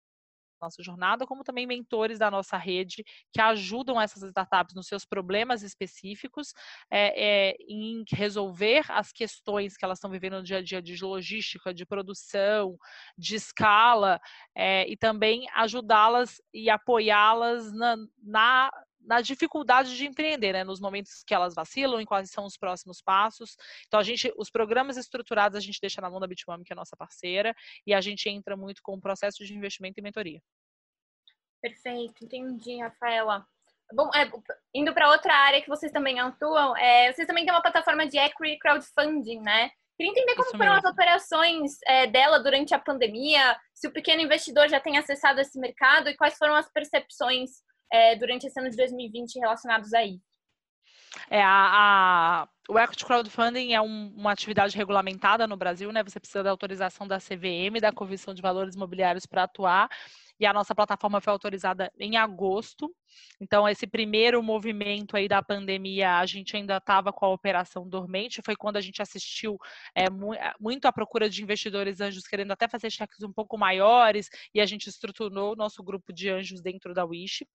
nossa 0.63 0.81
jornada, 0.81 1.25
como 1.25 1.43
também 1.43 1.67
mentores 1.67 2.17
da 2.17 2.31
nossa 2.31 2.57
rede 2.57 3.03
que 3.31 3.41
ajudam 3.41 3.99
essas 3.99 4.23
startups 4.23 4.75
nos 4.75 4.87
seus 4.87 5.05
problemas 5.05 5.63
específicos, 5.63 6.53
é, 6.89 7.51
é, 7.51 7.55
em 7.67 8.03
resolver 8.11 8.85
as 8.89 9.11
questões 9.11 9.77
que 9.77 9.85
elas 9.85 9.97
estão 9.97 10.09
vivendo 10.09 10.37
no 10.37 10.43
dia 10.43 10.57
a 10.57 10.61
dia 10.61 10.81
de 10.81 11.03
logística, 11.03 11.73
de 11.73 11.85
produção, 11.85 12.77
de 13.17 13.35
escala, 13.35 14.19
é, 14.55 14.87
e 14.89 14.97
também 14.97 15.47
ajudá-las 15.55 16.41
e 16.53 16.69
apoiá-las 16.69 17.71
na, 17.73 17.95
na 18.21 18.71
na 19.05 19.21
dificuldade 19.21 19.95
de 19.95 20.05
empreender, 20.05 20.53
né? 20.53 20.63
Nos 20.63 20.79
momentos 20.79 21.23
que 21.25 21.33
elas 21.33 21.53
vacilam, 21.53 21.99
em 21.99 22.05
quais 22.05 22.29
são 22.31 22.45
os 22.45 22.57
próximos 22.57 23.01
passos. 23.01 23.55
Então, 23.87 23.99
a 23.99 24.03
gente, 24.03 24.33
os 24.37 24.49
programas 24.49 24.97
estruturados 24.97 25.57
a 25.57 25.61
gente 25.61 25.79
deixa 25.81 26.01
na 26.01 26.09
mão 26.09 26.19
da 26.19 26.27
Bitmami, 26.27 26.63
que 26.63 26.73
é 26.73 26.75
a 26.75 26.77
nossa 26.77 26.95
parceira, 26.95 27.53
e 27.85 27.93
a 27.93 28.01
gente 28.01 28.29
entra 28.29 28.55
muito 28.55 28.81
com 28.81 28.95
o 28.95 29.01
processo 29.01 29.45
de 29.45 29.55
investimento 29.55 29.99
e 29.99 30.03
mentoria. 30.03 30.41
Perfeito, 31.61 32.25
entendi, 32.25 32.81
Rafaela. 32.81 33.45
Bom, 33.93 34.09
é, 34.15 34.29
indo 34.73 34.93
para 34.93 35.09
outra 35.09 35.33
área 35.33 35.61
que 35.61 35.69
vocês 35.69 35.91
também 35.91 36.19
atuam, 36.19 36.75
é, 36.75 37.11
vocês 37.11 37.27
também 37.27 37.45
têm 37.45 37.53
uma 37.53 37.61
plataforma 37.61 38.07
de 38.07 38.17
equity 38.17 38.57
crowdfunding, 38.59 39.39
né? 39.41 39.69
Queria 39.95 40.11
entender 40.11 40.35
como 40.35 40.47
Isso 40.47 40.57
foram 40.57 40.73
mesmo. 40.73 40.87
as 40.87 40.93
operações 40.93 41.71
é, 41.85 42.07
dela 42.07 42.39
durante 42.39 42.73
a 42.73 42.79
pandemia, 42.79 43.55
se 43.73 43.87
o 43.87 43.91
pequeno 43.91 44.21
investidor 44.21 44.67
já 44.67 44.79
tem 44.79 44.97
acessado 44.97 45.39
esse 45.39 45.59
mercado 45.59 46.09
e 46.09 46.17
quais 46.17 46.35
foram 46.37 46.55
as 46.55 46.67
percepções 46.71 47.51
é, 47.93 48.15
durante 48.15 48.47
esse 48.47 48.59
ano 48.59 48.71
de 48.71 48.75
2020 48.75 49.39
relacionados 49.39 49.93
a 49.93 50.03
isso? 50.03 50.33
É, 51.29 51.39
a, 51.43 51.47
a, 52.43 52.47
o 52.67 52.79
Equity 52.79 53.05
Crowdfunding 53.05 53.73
é 53.73 53.81
um, 53.81 54.11
uma 54.15 54.31
atividade 54.31 54.75
regulamentada 54.75 55.45
no 55.45 55.55
Brasil, 55.55 55.91
né? 55.91 56.03
Você 56.03 56.19
precisa 56.19 56.41
da 56.41 56.49
autorização 56.49 57.07
da 57.07 57.19
CVM, 57.19 57.79
da 57.79 57.91
Comissão 57.91 58.33
de 58.33 58.41
Valores 58.41 58.73
Imobiliários, 58.73 59.27
para 59.27 59.43
atuar. 59.43 59.89
E 60.39 60.45
a 60.47 60.51
nossa 60.51 60.73
plataforma 60.73 61.21
foi 61.21 61.31
autorizada 61.31 61.91
em 61.99 62.17
agosto. 62.17 62.91
Então, 63.39 63.69
esse 63.69 63.85
primeiro 63.85 64.41
movimento 64.41 65.15
aí 65.15 65.27
da 65.27 65.43
pandemia, 65.43 66.17
a 66.17 66.25
gente 66.25 66.57
ainda 66.57 66.77
estava 66.77 67.13
com 67.13 67.25
a 67.27 67.29
operação 67.29 67.87
dormente. 67.87 68.41
Foi 68.43 68.55
quando 68.55 68.77
a 68.77 68.81
gente 68.81 68.99
assistiu 69.01 69.59
é, 69.95 70.07
muito 70.59 70.85
à 70.85 70.91
procura 70.91 71.29
de 71.29 71.43
investidores 71.43 72.01
anjos 72.01 72.25
querendo 72.25 72.51
até 72.51 72.67
fazer 72.67 72.89
cheques 72.89 73.21
um 73.21 73.31
pouco 73.31 73.55
maiores, 73.55 74.29
e 74.51 74.59
a 74.59 74.65
gente 74.65 74.89
estruturou 74.89 75.53
o 75.53 75.55
nosso 75.55 75.83
grupo 75.83 76.11
de 76.11 76.29
anjos 76.29 76.59
dentro 76.59 76.91
da 76.91 77.05
Wish. 77.05 77.45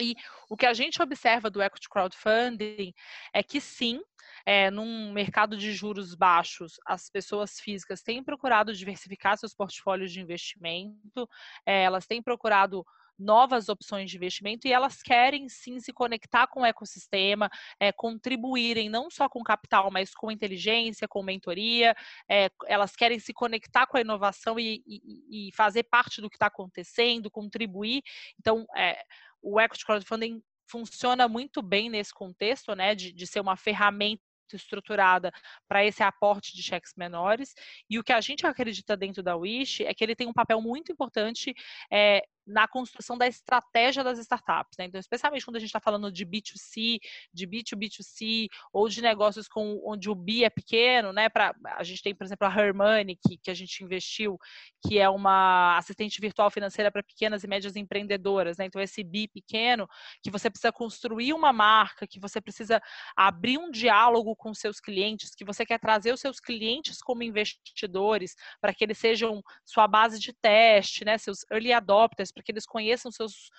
E 0.00 0.14
o 0.48 0.56
que 0.56 0.66
a 0.66 0.72
gente 0.72 1.02
observa 1.02 1.50
do 1.50 1.62
equity 1.62 1.88
crowdfunding 1.88 2.94
é 3.32 3.42
que 3.42 3.60
sim, 3.60 4.00
é, 4.46 4.70
num 4.70 5.12
mercado 5.12 5.56
de 5.56 5.72
juros 5.72 6.14
baixos, 6.14 6.80
as 6.86 7.10
pessoas 7.10 7.60
físicas 7.60 8.02
têm 8.02 8.22
procurado 8.22 8.72
diversificar 8.72 9.36
seus 9.36 9.54
portfólios 9.54 10.12
de 10.12 10.20
investimento, 10.20 11.28
é, 11.66 11.82
elas 11.82 12.06
têm 12.06 12.22
procurado 12.22 12.84
novas 13.20 13.68
opções 13.68 14.10
de 14.10 14.16
investimento 14.16 14.66
e 14.66 14.72
elas 14.72 15.02
querem 15.02 15.48
sim 15.48 15.78
se 15.78 15.92
conectar 15.92 16.46
com 16.46 16.62
o 16.62 16.64
ecossistema, 16.64 17.50
é, 17.78 17.92
contribuírem 17.92 18.88
não 18.88 19.10
só 19.10 19.28
com 19.28 19.42
capital, 19.42 19.90
mas 19.90 20.14
com 20.14 20.30
inteligência, 20.30 21.06
com 21.06 21.22
mentoria, 21.22 21.94
é, 22.28 22.50
elas 22.66 22.96
querem 22.96 23.18
se 23.18 23.34
conectar 23.34 23.86
com 23.86 23.98
a 23.98 24.00
inovação 24.00 24.58
e, 24.58 24.82
e, 24.86 25.48
e 25.48 25.52
fazer 25.52 25.82
parte 25.84 26.20
do 26.20 26.30
que 26.30 26.36
está 26.36 26.46
acontecendo, 26.46 27.30
contribuir. 27.30 28.02
Então, 28.38 28.66
é, 28.74 29.04
o 29.42 29.60
equity 29.60 29.84
crowdfunding 29.84 30.42
funciona 30.70 31.26
muito 31.28 31.60
bem 31.62 31.90
nesse 31.90 32.14
contexto, 32.14 32.74
né, 32.74 32.94
de, 32.94 33.12
de 33.12 33.26
ser 33.26 33.40
uma 33.40 33.56
ferramenta 33.56 34.22
estruturada 34.52 35.32
para 35.68 35.84
esse 35.84 36.02
aporte 36.02 36.56
de 36.56 36.62
cheques 36.62 36.92
menores. 36.96 37.54
E 37.88 37.98
o 37.98 38.04
que 38.04 38.12
a 38.12 38.20
gente 38.20 38.46
acredita 38.46 38.96
dentro 38.96 39.22
da 39.22 39.36
Wish 39.36 39.84
é 39.84 39.94
que 39.94 40.02
ele 40.02 40.16
tem 40.16 40.26
um 40.26 40.32
papel 40.32 40.60
muito 40.60 40.92
importante 40.92 41.54
é, 41.90 42.22
na 42.50 42.66
construção 42.66 43.16
da 43.16 43.26
estratégia 43.26 44.02
das 44.02 44.18
startups. 44.18 44.76
Né? 44.78 44.86
Então, 44.86 44.98
especialmente 44.98 45.44
quando 45.44 45.56
a 45.56 45.60
gente 45.60 45.68
está 45.68 45.80
falando 45.80 46.10
de 46.10 46.26
B2C, 46.26 46.98
de 47.32 47.46
B2B2C, 47.46 48.48
ou 48.72 48.88
de 48.88 49.00
negócios 49.00 49.48
com, 49.48 49.80
onde 49.84 50.10
o 50.10 50.14
B 50.14 50.44
é 50.44 50.50
pequeno, 50.50 51.12
né? 51.12 51.28
Pra, 51.28 51.54
a 51.76 51.84
gente 51.84 52.02
tem, 52.02 52.14
por 52.14 52.24
exemplo, 52.24 52.46
a 52.46 52.54
Hermione, 52.54 53.16
que, 53.16 53.36
que 53.36 53.50
a 53.50 53.54
gente 53.54 53.82
investiu, 53.84 54.38
que 54.86 54.98
é 54.98 55.08
uma 55.08 55.76
assistente 55.78 56.20
virtual 56.20 56.50
financeira 56.50 56.90
para 56.90 57.02
pequenas 57.02 57.44
e 57.44 57.48
médias 57.48 57.76
empreendedoras. 57.76 58.58
Né? 58.58 58.66
Então, 58.66 58.82
esse 58.82 59.02
B 59.04 59.28
pequeno, 59.28 59.88
que 60.22 60.30
você 60.30 60.50
precisa 60.50 60.72
construir 60.72 61.32
uma 61.32 61.52
marca, 61.52 62.06
que 62.06 62.18
você 62.18 62.40
precisa 62.40 62.82
abrir 63.16 63.58
um 63.58 63.70
diálogo 63.70 64.34
com 64.34 64.52
seus 64.52 64.80
clientes, 64.80 65.34
que 65.34 65.44
você 65.44 65.64
quer 65.64 65.78
trazer 65.78 66.12
os 66.12 66.20
seus 66.20 66.40
clientes 66.40 67.00
como 67.00 67.22
investidores, 67.22 68.34
para 68.60 68.74
que 68.74 68.84
eles 68.84 68.98
sejam 68.98 69.42
sua 69.64 69.86
base 69.86 70.18
de 70.18 70.32
teste, 70.32 71.04
né? 71.04 71.16
seus 71.16 71.44
early 71.50 71.72
adopters, 71.72 72.32
para 72.40 72.42
que 72.42 72.52
eles 72.52 72.66
conheçam 72.66 73.12
seus, 73.12 73.50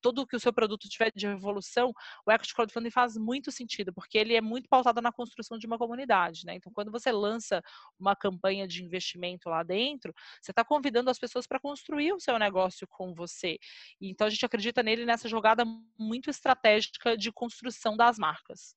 tudo 0.00 0.26
que 0.26 0.34
o 0.34 0.40
seu 0.40 0.52
produto 0.52 0.88
tiver 0.88 1.12
de 1.14 1.26
evolução, 1.26 1.92
o 2.26 2.32
equity 2.32 2.54
crowdfunding 2.54 2.90
faz 2.90 3.16
muito 3.16 3.52
sentido, 3.52 3.92
porque 3.92 4.16
ele 4.16 4.34
é 4.34 4.40
muito 4.40 4.68
pautado 4.68 5.00
na 5.02 5.12
construção 5.12 5.58
de 5.58 5.66
uma 5.66 5.78
comunidade, 5.78 6.46
né? 6.46 6.54
Então, 6.54 6.72
quando 6.72 6.90
você 6.90 7.12
lança 7.12 7.62
uma 8.00 8.16
campanha 8.16 8.66
de 8.66 8.82
investimento 8.82 9.50
lá 9.50 9.62
dentro, 9.62 10.14
você 10.40 10.50
está 10.50 10.64
convidando 10.64 11.10
as 11.10 11.18
pessoas 11.18 11.46
para 11.46 11.60
construir 11.60 12.12
o 12.12 12.20
seu 12.20 12.38
negócio 12.38 12.88
com 12.88 13.14
você. 13.14 13.58
Então, 14.00 14.26
a 14.26 14.30
gente 14.30 14.44
acredita 14.46 14.82
nele 14.82 15.04
nessa 15.04 15.28
jogada 15.28 15.64
muito 15.98 16.30
estratégica 16.30 17.16
de 17.16 17.30
construção 17.30 17.96
das 17.96 18.18
marcas. 18.18 18.74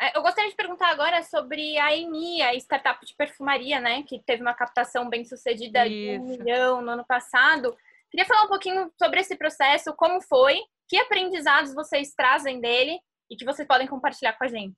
É, 0.00 0.16
eu 0.16 0.22
gostaria 0.22 0.50
de 0.50 0.56
perguntar 0.56 0.88
agora 0.88 1.22
sobre 1.22 1.78
a 1.78 1.94
EMI, 1.96 2.42
a 2.42 2.54
startup 2.54 3.04
de 3.06 3.14
perfumaria, 3.14 3.80
né? 3.80 4.02
Que 4.02 4.20
teve 4.24 4.42
uma 4.42 4.54
captação 4.54 5.08
bem 5.08 5.24
sucedida 5.24 5.86
Isso. 5.86 5.94
de 5.94 6.18
um 6.18 6.24
milhão 6.24 6.82
no 6.82 6.90
ano 6.90 7.04
passado. 7.06 7.76
Queria 8.14 8.26
falar 8.26 8.44
um 8.44 8.48
pouquinho 8.48 8.92
sobre 8.96 9.18
esse 9.18 9.34
processo, 9.34 9.92
como 9.96 10.20
foi, 10.20 10.60
que 10.88 10.96
aprendizados 10.96 11.74
vocês 11.74 12.14
trazem 12.14 12.60
dele 12.60 12.96
e 13.28 13.34
que 13.34 13.44
vocês 13.44 13.66
podem 13.66 13.88
compartilhar 13.88 14.34
com 14.34 14.44
a 14.44 14.46
gente. 14.46 14.76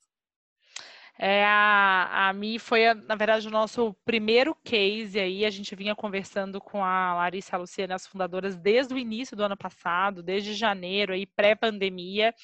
É, 1.18 1.44
a, 1.44 2.30
a 2.30 2.32
Mi 2.32 2.58
foi, 2.58 2.94
na 2.94 3.14
verdade, 3.14 3.46
o 3.46 3.50
nosso 3.50 3.94
primeiro 4.06 4.56
case 4.64 5.20
aí. 5.20 5.44
A 5.44 5.50
gente 5.50 5.76
vinha 5.76 5.94
conversando 5.94 6.62
com 6.62 6.82
a 6.82 7.12
Larissa 7.12 7.54
e 7.54 7.56
a 7.56 7.58
Luciana, 7.58 7.94
as 7.96 8.06
fundadoras, 8.06 8.56
desde 8.56 8.94
o 8.94 8.98
início 8.98 9.36
do 9.36 9.44
ano 9.44 9.56
passado, 9.56 10.22
desde 10.22 10.54
janeiro, 10.54 11.12
aí 11.12 11.26
pré-pandemia. 11.26 12.34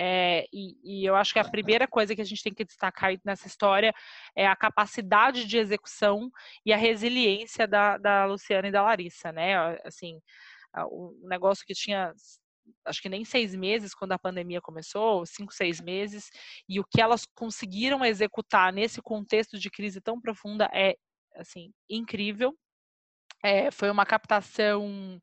É, 0.00 0.46
e, 0.52 0.76
e, 0.84 1.04
eu 1.04 1.16
acho 1.16 1.32
que 1.32 1.40
a 1.40 1.50
primeira 1.50 1.88
coisa 1.88 2.14
que 2.14 2.20
a 2.20 2.24
gente 2.24 2.40
tem 2.40 2.54
que 2.54 2.64
destacar 2.64 3.12
nessa 3.24 3.48
história 3.48 3.92
é 4.36 4.46
a 4.46 4.54
capacidade 4.54 5.44
de 5.44 5.58
execução 5.58 6.30
e 6.64 6.72
a 6.72 6.76
resiliência 6.76 7.66
da, 7.66 7.98
da 7.98 8.24
Luciana 8.24 8.68
e 8.68 8.70
da 8.70 8.80
Larissa, 8.80 9.32
né? 9.32 9.56
Assim, 9.84 10.20
o 10.88 11.18
negócio 11.28 11.64
que 11.66 11.74
tinha 11.74 12.14
acho 12.84 13.02
que 13.02 13.08
nem 13.08 13.24
seis 13.24 13.56
meses 13.56 13.92
quando 13.92 14.12
a 14.12 14.18
pandemia 14.18 14.60
começou, 14.60 15.26
cinco, 15.26 15.52
seis 15.52 15.80
meses, 15.80 16.30
e 16.68 16.78
o 16.78 16.84
que 16.84 17.00
elas 17.00 17.26
conseguiram 17.34 18.04
executar 18.04 18.72
nesse 18.72 19.02
contexto 19.02 19.58
de 19.58 19.68
crise 19.68 20.00
tão 20.00 20.20
profunda 20.20 20.70
é, 20.72 20.94
assim, 21.34 21.72
incrível. 21.90 22.54
É, 23.42 23.72
foi 23.72 23.90
uma 23.90 24.06
captação 24.06 25.20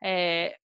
é, 0.00 0.56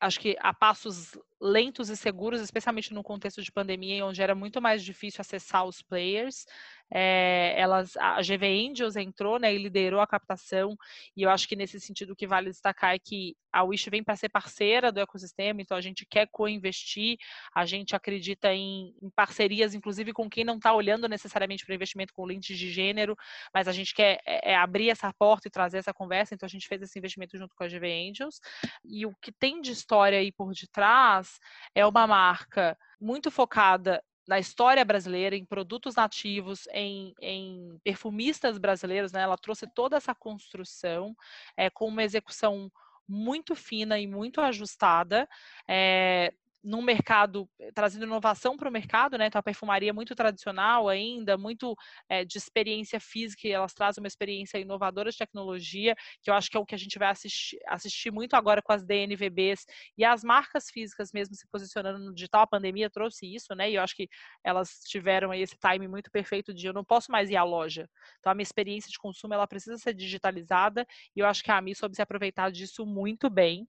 acho 0.00 0.20
que 0.20 0.36
a 0.40 0.54
passos 0.54 1.12
lentos 1.40 1.88
e 1.88 1.96
seguros, 1.96 2.40
especialmente 2.40 2.92
no 2.92 3.02
contexto 3.02 3.42
de 3.42 3.52
pandemia, 3.52 4.04
onde 4.04 4.22
era 4.22 4.34
muito 4.34 4.60
mais 4.60 4.82
difícil 4.84 5.20
acessar 5.20 5.64
os 5.64 5.82
players. 5.82 6.46
É, 6.90 7.54
elas, 7.56 7.96
a 7.96 8.20
GV 8.22 8.70
Angels 8.70 8.96
entrou 8.96 9.38
né, 9.38 9.54
e 9.54 9.58
liderou 9.58 10.00
a 10.00 10.06
captação, 10.06 10.76
e 11.16 11.22
eu 11.22 11.30
acho 11.30 11.48
que 11.48 11.56
nesse 11.56 11.78
sentido 11.80 12.12
o 12.12 12.16
que 12.16 12.26
vale 12.26 12.50
destacar 12.50 12.94
é 12.94 12.98
que 12.98 13.36
a 13.52 13.62
Wish 13.62 13.88
vem 13.90 14.02
para 14.02 14.16
ser 14.16 14.28
parceira 14.28 14.92
do 14.92 15.00
ecossistema, 15.00 15.60
então 15.60 15.76
a 15.76 15.80
gente 15.80 16.06
quer 16.06 16.28
co-investir, 16.30 17.16
a 17.54 17.64
gente 17.66 17.94
acredita 17.96 18.52
em, 18.52 18.94
em, 19.02 19.10
parcerias, 19.10 19.74
inclusive 19.74 20.12
com 20.12 20.28
quem 20.28 20.44
não 20.44 20.56
está 20.56 20.72
olhando 20.72 21.08
necessariamente 21.08 21.64
para 21.64 21.74
investimento 21.74 22.12
com 22.12 22.24
lentes 22.24 22.58
de 22.58 22.70
gênero, 22.70 23.16
mas 23.52 23.68
a 23.68 23.72
gente 23.72 23.94
quer 23.94 24.20
é, 24.26 24.52
é 24.52 24.56
abrir 24.56 24.90
essa 24.90 25.12
porta 25.12 25.48
e 25.48 25.50
trazer 25.50 25.78
essa 25.78 25.92
conversa, 25.92 26.34
então 26.34 26.46
a 26.46 26.50
gente 26.50 26.68
fez 26.68 26.82
esse 26.82 26.98
investimento 26.98 27.36
junto 27.36 27.54
com 27.54 27.64
a 27.64 27.68
GV 27.68 28.10
Angels, 28.10 28.40
e 28.84 29.06
o 29.06 29.14
que 29.20 29.32
tem 29.32 29.60
de 29.60 29.72
história 29.72 30.18
aí 30.18 30.32
por 30.32 30.52
detrás 30.52 31.38
é 31.74 31.86
uma 31.86 32.06
marca 32.06 32.76
muito 33.00 33.30
focada 33.30 34.02
na 34.28 34.38
história 34.38 34.84
brasileira, 34.84 35.34
em 35.34 35.44
produtos 35.44 35.94
nativos, 35.96 36.68
em, 36.72 37.14
em 37.20 37.80
perfumistas 37.82 38.58
brasileiros, 38.58 39.10
né? 39.10 39.22
Ela 39.22 39.38
trouxe 39.38 39.66
toda 39.66 39.96
essa 39.96 40.14
construção 40.14 41.16
é, 41.56 41.70
com 41.70 41.86
uma 41.88 42.04
execução 42.04 42.70
muito 43.08 43.56
fina 43.56 43.98
e 43.98 44.06
muito 44.06 44.42
ajustada. 44.42 45.26
É, 45.66 46.34
num 46.62 46.82
mercado, 46.82 47.48
eh, 47.60 47.70
trazendo 47.72 48.04
inovação 48.04 48.56
para 48.56 48.68
o 48.68 48.72
mercado, 48.72 49.16
né? 49.16 49.26
Então, 49.26 49.38
a 49.38 49.42
perfumaria 49.42 49.90
é 49.90 49.92
muito 49.92 50.14
tradicional 50.14 50.88
ainda, 50.88 51.38
muito 51.38 51.74
é, 52.08 52.24
de 52.24 52.36
experiência 52.38 52.98
física, 53.00 53.46
e 53.46 53.52
elas 53.52 53.72
trazem 53.74 54.02
uma 54.02 54.08
experiência 54.08 54.58
inovadora 54.58 55.10
de 55.10 55.16
tecnologia, 55.16 55.94
que 56.22 56.30
eu 56.30 56.34
acho 56.34 56.50
que 56.50 56.56
é 56.56 56.60
o 56.60 56.66
que 56.66 56.74
a 56.74 56.78
gente 56.78 56.98
vai 56.98 57.08
assistir, 57.10 57.58
assistir 57.66 58.10
muito 58.10 58.34
agora 58.34 58.60
com 58.62 58.72
as 58.72 58.84
DNVBs 58.84 59.66
e 59.96 60.04
as 60.04 60.24
marcas 60.24 60.68
físicas 60.70 61.10
mesmo 61.12 61.34
se 61.34 61.46
posicionando 61.48 61.98
no 61.98 62.14
digital. 62.14 62.42
A 62.42 62.46
pandemia 62.46 62.90
trouxe 62.90 63.26
isso, 63.32 63.54
né? 63.54 63.70
E 63.70 63.74
eu 63.76 63.82
acho 63.82 63.94
que 63.94 64.08
elas 64.44 64.80
tiveram 64.86 65.32
esse 65.34 65.56
time 65.58 65.86
muito 65.88 66.10
perfeito 66.10 66.52
de 66.52 66.66
eu 66.66 66.72
não 66.72 66.84
posso 66.84 67.10
mais 67.12 67.30
ir 67.30 67.36
à 67.36 67.44
loja. 67.44 67.88
Então, 68.18 68.32
a 68.32 68.34
minha 68.34 68.42
experiência 68.42 68.90
de 68.90 68.98
consumo, 68.98 69.34
ela 69.34 69.46
precisa 69.46 69.78
ser 69.78 69.94
digitalizada, 69.94 70.86
e 71.14 71.20
eu 71.20 71.26
acho 71.26 71.42
que 71.42 71.50
a 71.50 71.60
Mi 71.60 71.74
soube 71.74 71.94
se 71.94 72.02
aproveitar 72.02 72.50
disso 72.50 72.84
muito 72.86 73.30
bem. 73.30 73.66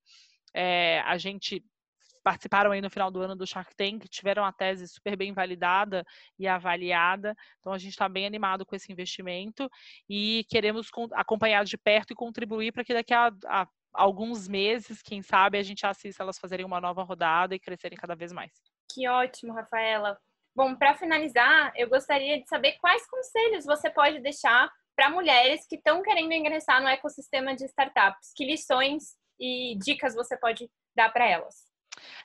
É, 0.53 1.01
a 1.01 1.17
gente 1.17 1.63
participaram 2.29 2.69
aí 2.69 2.79
no 2.79 2.91
final 2.91 3.09
do 3.09 3.21
ano 3.21 3.35
do 3.35 3.47
Shark 3.47 3.75
Tank, 3.75 4.07
tiveram 4.07 4.45
a 4.45 4.51
tese 4.51 4.87
super 4.87 5.17
bem 5.17 5.33
validada 5.33 6.05
e 6.37 6.47
avaliada. 6.47 7.35
Então 7.59 7.73
a 7.73 7.77
gente 7.79 7.93
está 7.93 8.07
bem 8.07 8.27
animado 8.27 8.63
com 8.67 8.75
esse 8.75 8.91
investimento 8.91 9.67
e 10.07 10.45
queremos 10.47 10.91
acompanhar 11.13 11.65
de 11.65 11.75
perto 11.75 12.11
e 12.11 12.15
contribuir 12.15 12.71
para 12.71 12.83
que 12.83 12.93
daqui 12.93 13.15
a, 13.15 13.31
a 13.47 13.67
alguns 13.91 14.47
meses, 14.47 15.01
quem 15.01 15.23
sabe, 15.23 15.57
a 15.57 15.63
gente 15.63 15.87
assista 15.87 16.21
elas 16.21 16.37
fazerem 16.37 16.63
uma 16.63 16.79
nova 16.79 17.01
rodada 17.01 17.55
e 17.55 17.59
crescerem 17.59 17.97
cada 17.97 18.15
vez 18.15 18.31
mais. 18.31 18.51
Que 18.93 19.07
ótimo, 19.07 19.51
Rafaela. 19.51 20.15
Bom, 20.55 20.75
para 20.75 20.93
finalizar, 20.93 21.71
eu 21.75 21.89
gostaria 21.89 22.39
de 22.39 22.47
saber 22.47 22.73
quais 22.73 23.09
conselhos 23.09 23.65
você 23.65 23.89
pode 23.89 24.19
deixar 24.19 24.71
para 24.95 25.09
mulheres 25.09 25.65
que 25.67 25.77
estão 25.77 26.03
querendo 26.03 26.33
ingressar 26.33 26.79
no 26.79 26.89
ecossistema 26.89 27.55
de 27.55 27.65
startups. 27.65 28.33
Que 28.35 28.45
lições 28.45 29.15
e 29.39 29.75
dicas 29.83 30.13
você 30.13 30.37
pode 30.37 30.69
dar 30.95 31.09
para 31.11 31.27
elas? 31.27 31.68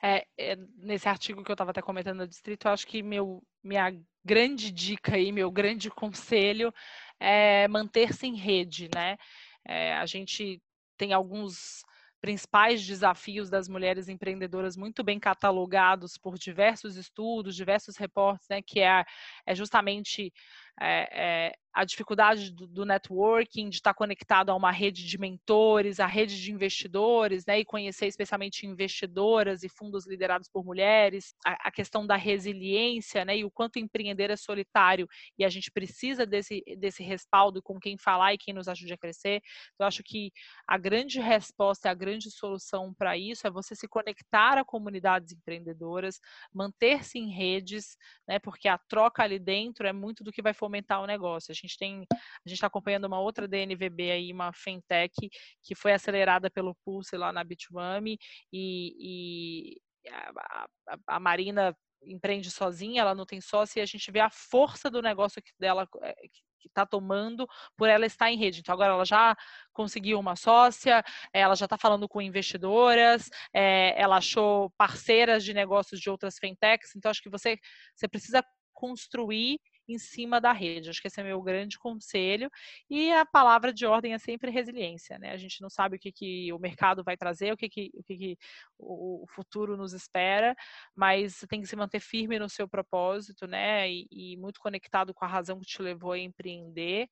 É, 0.03 0.27
é, 0.39 0.57
nesse 0.77 1.09
artigo 1.09 1.43
que 1.43 1.51
eu 1.51 1.55
estava 1.55 1.71
até 1.71 1.83
comentando 1.83 2.19
no 2.19 2.29
distrito, 2.29 2.67
eu 2.67 2.73
acho 2.73 2.87
que 2.87 3.03
meu, 3.03 3.43
minha 3.63 3.93
grande 4.25 4.71
dica 4.71 5.17
aí, 5.17 5.33
meu 5.33 5.51
grande 5.51 5.91
conselho 5.91 6.73
é 7.21 7.69
manter-se 7.69 8.27
em 8.27 8.37
rede, 8.37 8.89
né? 8.95 9.17
É, 9.65 9.95
a 9.95 10.07
gente 10.07 10.61
tem 10.97 11.13
alguns 11.13 11.85
principais 12.25 12.87
desafios 12.87 13.51
das 13.51 13.69
mulheres 13.69 14.09
empreendedoras 14.09 14.79
muito 14.79 15.05
bem 15.05 15.21
catalogados 15.21 16.17
por 16.17 16.39
diversos 16.39 16.97
estudos, 16.97 17.55
diversos 17.55 17.99
reportes, 17.99 18.49
né, 18.49 18.63
que 18.63 18.81
é, 18.81 19.05
é 19.45 19.55
justamente 19.55 20.33
é, 20.81 21.09
é, 21.13 21.55
a 21.75 21.85
dificuldade 21.85 22.53
do, 22.53 22.69
do, 22.69 22.85
networking, 22.85 23.69
de 23.69 23.77
estar 23.77 23.93
conectado 23.95 24.51
a 24.51 24.55
uma 24.55 24.71
rede 24.71 25.05
de 25.05 25.19
mentores, 25.19 25.99
a 25.99 26.07
rede 26.07 26.41
de 26.41 26.53
investidores, 26.53 27.45
né, 27.45 27.59
e 27.59 27.65
conhecer 27.65 28.07
especialmente 28.07 28.65
investidoras 28.65 29.65
e 29.65 29.69
fundos 29.69 30.07
liderados 30.07 30.49
por 30.49 30.65
mulheres, 30.65 31.35
a, 31.45 31.69
a, 31.69 31.73
questão 31.73 32.07
da 32.07 32.15
resiliência, 32.15 33.25
né, 33.25 33.39
e 33.39 33.45
o 33.45 33.51
quanto 33.51 33.81
empreender 33.81 34.31
é 34.31 34.37
solitário 34.37 35.09
e 35.37 35.45
a 35.45 35.49
gente 35.49 35.71
precisa 35.73 36.25
desse, 36.25 36.63
desse 36.79 37.03
respaldo 37.03 37.61
com 37.61 37.81
quem 37.81 37.99
falar 37.99 38.33
e 38.33 38.39
quem 38.39 38.55
nos 38.55 38.69
ajude 38.69 38.93
a 38.93 38.99
crescer. 38.99 39.43
Então, 39.75 39.85
eu 39.85 39.89
acho 39.89 40.03
que 40.05 40.31
a 40.69 40.79
grande 40.79 41.19
resposta, 41.19 41.91
a 41.91 41.95
grande 41.95 42.31
solução 42.31 42.95
para 42.95 43.19
isso 43.19 43.49
é 43.49 43.51
você 43.51 43.75
se 43.75 43.89
conectar 43.89 44.59
a 44.59 44.65
comunidades 44.65 45.33
empreendedoras, 45.33 46.21
manter-se 46.53 47.19
em 47.19 47.31
redes, 47.31 47.97
né, 48.29 48.39
porque 48.39 48.69
a 48.69 48.79
troca 48.79 49.25
ali 49.25 49.41
dentro 49.41 49.89
é 49.89 49.93
muito 49.93 50.23
do 50.23 50.31
que 50.31 50.41
vai 50.41 50.55
fomentar 50.65 51.03
o 51.03 51.07
negócio. 51.07 51.53
A 51.53 51.55
gente 51.55 51.77
tem, 51.77 52.07
a 52.11 52.49
gente 52.49 52.57
está 52.57 52.67
acompanhando 52.67 53.05
uma 53.05 53.21
outra 53.21 53.47
DNVB 53.47 54.11
aí, 54.11 54.33
uma 54.33 54.53
fintech 54.53 55.15
que 55.63 55.75
foi 55.75 55.93
acelerada 55.93 56.51
pelo 56.51 56.75
Pulse 56.85 57.17
lá 57.17 57.33
na 57.33 57.45
Bitmami 57.45 58.19
e, 58.53 59.77
e 60.07 60.11
a, 60.11 60.67
a, 60.89 61.17
a 61.17 61.21
Marina 61.21 61.77
empreende 62.03 62.51
sozinha, 62.51 63.01
ela 63.01 63.15
não 63.15 63.25
tem 63.25 63.41
sócio, 63.41 63.79
e 63.79 63.83
a 63.83 63.87
gente 63.87 64.11
vê 64.11 64.21
a 64.21 64.31
força 64.31 64.91
do 64.91 65.01
negócio 65.01 65.43
que 65.43 65.53
dela 65.59 65.89
eh, 66.03 66.15
que 66.61 66.69
está 66.69 66.87
tomando 66.87 67.47
por 67.77 67.89
ela 67.91 68.07
estar 68.07 68.31
em 68.31 68.39
rede. 68.39 68.61
Então, 68.61 68.73
agora 68.73 68.95
ela 68.95 69.05
já 69.05 69.37
conseguiu 69.73 70.19
uma 70.19 70.35
sócia, 70.35 71.05
ela 71.33 71.55
já 71.55 71.67
está 71.67 71.77
falando 71.77 72.09
com 72.09 72.23
investidoras, 72.23 73.29
é, 73.53 74.01
ela 74.01 74.17
achou 74.17 74.71
parceiras 74.79 75.45
de 75.45 75.53
negócios 75.53 76.01
de 76.01 76.09
outras 76.09 76.37
fintechs. 76.39 76.97
Então, 76.97 77.11
acho 77.11 77.23
que 77.23 77.29
você, 77.29 77.59
você 77.95 78.09
precisa 78.09 78.43
construir 78.73 79.61
em 79.89 79.99
cima 79.99 80.41
da 80.41 80.53
rede. 80.53 80.91
Acho 80.91 81.01
que 81.01 81.09
esse 81.09 81.21
é 81.21 81.25
meu 81.25 81.41
grande 81.43 81.79
conselho. 81.79 82.51
E 82.89 83.13
a 83.13 83.25
palavra 83.27 83.73
de 83.73 83.87
ordem 83.87 84.15
é 84.15 84.19
sempre 84.19 84.51
resiliência, 84.51 85.19
né? 85.19 85.33
A 85.33 85.37
gente 85.37 85.61
não 85.61 85.71
sabe 85.71 85.97
o 85.97 85.99
que, 85.99 86.13
que 86.13 86.53
o 86.53 86.59
mercado 86.59 87.03
vai 87.05 87.17
trazer, 87.17 87.53
o 87.53 87.57
que, 87.57 87.69
que, 87.69 87.91
o, 87.95 88.03
que, 88.03 88.17
que 88.17 88.39
o 88.79 89.27
futuro 89.29 89.77
nos 89.77 89.93
espera, 89.93 90.55
mas 90.95 91.37
você 91.37 91.47
tem 91.47 91.61
que 91.61 91.67
se 91.67 91.77
manter 91.77 92.01
firme 92.01 92.39
no 92.39 92.49
seu 92.49 92.69
propósito, 92.69 93.47
né? 93.47 93.91
E, 93.91 94.07
e 94.11 94.37
muito 94.37 94.61
conectado 94.61 95.15
com 95.15 95.25
a 95.25 95.29
razão 95.29 95.59
que 95.59 95.67
te 95.67 95.83
levou 95.83 96.13
a 96.13 96.19
empreender 96.19 97.09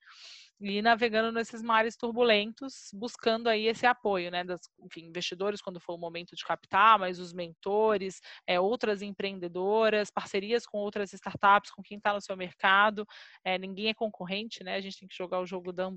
e 0.70 0.81
navegando 0.81 1.33
nesses 1.33 1.61
mares 1.62 1.96
turbulentos, 1.96 2.90
buscando 2.94 3.48
aí 3.48 3.66
esse 3.66 3.85
apoio, 3.85 4.31
né, 4.31 4.44
das, 4.44 4.61
enfim, 4.81 5.07
investidores 5.07 5.61
quando 5.61 5.81
for 5.81 5.94
o 5.94 5.98
momento 5.98 6.37
de 6.37 6.44
captar, 6.44 6.98
mas 6.98 7.18
os 7.18 7.33
mentores, 7.33 8.20
é, 8.46 8.61
outras 8.61 9.03
empreendedoras, 9.03 10.11
parcerias 10.11 10.64
com 10.64 10.79
outras 10.79 11.12
startups, 11.12 11.72
com 11.72 11.83
quem 11.83 11.98
está 11.98 12.12
no 12.12 12.20
seu 12.20 12.37
mercado, 12.37 13.05
é, 13.44 13.59
ninguém 13.59 13.88
é 13.88 13.94
concorrente, 13.94 14.62
né, 14.62 14.77
a 14.77 14.81
gente 14.81 15.01
tem 15.01 15.09
que 15.09 15.16
jogar 15.16 15.40
o 15.40 15.46
jogo 15.46 15.72
da 15.72 15.90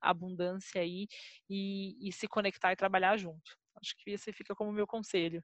abundância 0.00 0.80
aí 0.80 1.08
e, 1.50 1.96
e 2.08 2.12
se 2.12 2.28
conectar 2.28 2.72
e 2.72 2.76
trabalhar 2.76 3.16
junto. 3.16 3.56
Acho 3.80 3.96
que 3.98 4.12
esse 4.12 4.32
fica 4.32 4.54
como 4.54 4.70
meu 4.70 4.86
conselho. 4.86 5.42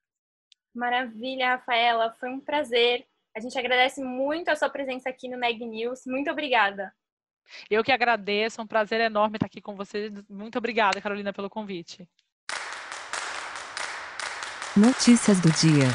Maravilha, 0.73 1.57
Rafaela, 1.57 2.12
foi 2.12 2.29
um 2.29 2.41
prazer. 2.41 3.07
A 3.37 3.41
gente 3.41 3.59
agradece 3.59 4.03
muito 4.03 4.49
a 4.49 4.57
sua 4.57 4.71
presença 4.71 5.09
aqui 5.09 5.29
no 5.29 5.37
Neg 5.37 5.64
News. 5.64 6.07
Muito 6.07 6.31
obrigada. 6.31 6.95
Eu 7.70 7.84
que 7.84 7.92
agradeço, 7.92 8.61
é 8.61 8.64
um 8.64 8.66
prazer 8.66 9.00
enorme 9.00 9.37
estar 9.37 9.46
aqui 9.46 9.61
com 9.61 9.74
você. 9.74 10.12
Muito 10.28 10.58
obrigada, 10.58 11.00
Carolina, 11.00 11.32
pelo 11.32 11.50
convite. 11.50 12.08
Notícias 14.76 15.40
do 15.40 15.50
dia. 15.50 15.88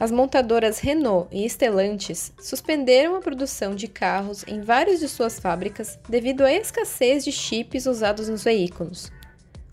As 0.00 0.10
montadoras 0.10 0.78
Renault 0.78 1.28
e 1.30 1.44
Stellantis 1.46 2.32
suspenderam 2.40 3.16
a 3.16 3.20
produção 3.20 3.74
de 3.74 3.86
carros 3.86 4.42
em 4.48 4.62
várias 4.62 4.98
de 4.98 5.06
suas 5.06 5.38
fábricas 5.38 5.98
devido 6.08 6.42
à 6.42 6.50
escassez 6.50 7.22
de 7.22 7.30
chips 7.30 7.84
usados 7.84 8.26
nos 8.26 8.42
veículos. 8.42 9.12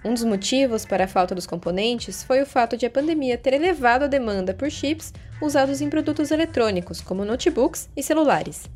Um 0.08 0.13
dos 0.13 0.24
motivos 0.24 0.86
para 0.86 1.04
a 1.04 1.08
falta 1.08 1.36
dos 1.36 1.46
componentes 1.46 2.24
foi 2.24 2.41
o 2.41 2.46
fato 2.46 2.78
de 2.78 2.86
a 2.86 2.89
pandemia 2.89 3.38
ter 3.38 3.54
elevado 3.54 4.06
a 4.06 4.08
demanda 4.08 4.54
por 4.54 4.72
chips 4.72 5.13
usados 5.41 5.82
em 5.82 5.89
produtos 5.89 6.32
eletrônicos, 6.32 7.02
como 7.02 7.26
notebooks 7.26 7.89
e 7.93 8.02
celulares. 8.02 8.70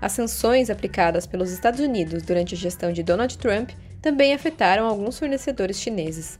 As 0.00 0.10
sanções 0.10 0.70
aplicadas 0.70 1.24
pelos 1.24 1.52
Estados 1.52 1.78
Unidos 1.78 2.24
durante 2.24 2.56
a 2.56 2.58
gestão 2.58 2.92
de 2.92 3.04
Donald 3.04 3.38
Trump 3.38 3.70
também 4.00 4.34
afetaram 4.34 4.84
alguns 4.84 5.20
fornecedores 5.20 5.78
chineses. 5.78 6.36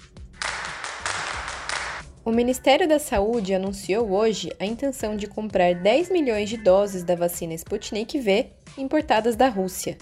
O 2.24 2.32
Ministério 2.32 2.88
da 2.88 2.98
Saúde 2.98 3.54
anunciou 3.54 4.10
hoje 4.10 4.50
a 4.58 4.66
intenção 4.66 5.14
de 5.14 5.28
comprar 5.28 5.72
10 5.72 6.10
milhões 6.10 6.48
de 6.48 6.56
doses 6.56 7.04
da 7.04 7.14
vacina 7.14 7.54
Sputnik 7.54 8.18
V 8.18 8.48
importadas 8.76 9.36
da 9.36 9.48
Rússia. 9.48 9.96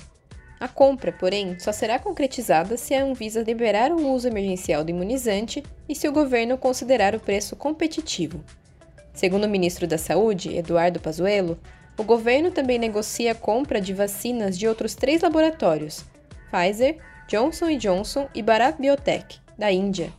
A 0.61 0.69
compra, 0.69 1.11
porém, 1.11 1.59
só 1.59 1.73
será 1.73 1.99
concretizada 1.99 2.77
se 2.77 2.95
a 2.95 3.03
Anvisa 3.03 3.43
liberar 3.43 3.91
o 3.91 4.13
uso 4.13 4.29
emergencial 4.29 4.85
do 4.85 4.91
imunizante 4.91 5.63
e 5.89 5.95
se 5.95 6.07
o 6.07 6.13
governo 6.13 6.59
considerar 6.59 7.15
o 7.15 7.21
preço 7.21 7.57
competitivo. 7.57 8.45
Segundo 9.15 9.45
o 9.45 9.49
ministro 9.49 9.87
da 9.87 9.97
Saúde, 9.97 10.55
Eduardo 10.55 11.01
Pazuello, 11.01 11.59
o 11.97 12.05
governo 12.05 12.51
também 12.51 12.79
negocia 12.79 13.33
a 13.33 13.35
compra 13.35 13.81
de 13.81 13.95
vacinas 13.95 14.59
de 14.59 14.69
outros 14.69 14.95
três 14.95 15.23
laboratórios: 15.23 16.05
Pfizer, 16.51 16.99
Johnson 17.27 17.71
Johnson 17.79 18.29
e 18.35 18.43
Bharat 18.43 18.79
Biotech, 18.79 19.41
da 19.57 19.73
Índia. 19.73 20.13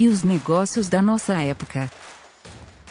E 0.00 0.08
os 0.08 0.24
negócios 0.24 0.88
da 0.88 1.00
nossa 1.00 1.40
época. 1.40 1.88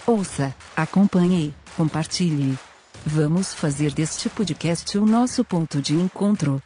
Ouça, 0.07 0.55
acompanhe, 0.73 1.53
compartilhe. 1.75 2.57
Vamos 3.05 3.53
fazer 3.53 3.91
deste 3.93 4.29
podcast 4.29 4.97
o 4.97 5.05
nosso 5.05 5.43
ponto 5.43 5.81
de 5.81 5.93
encontro. 5.93 6.63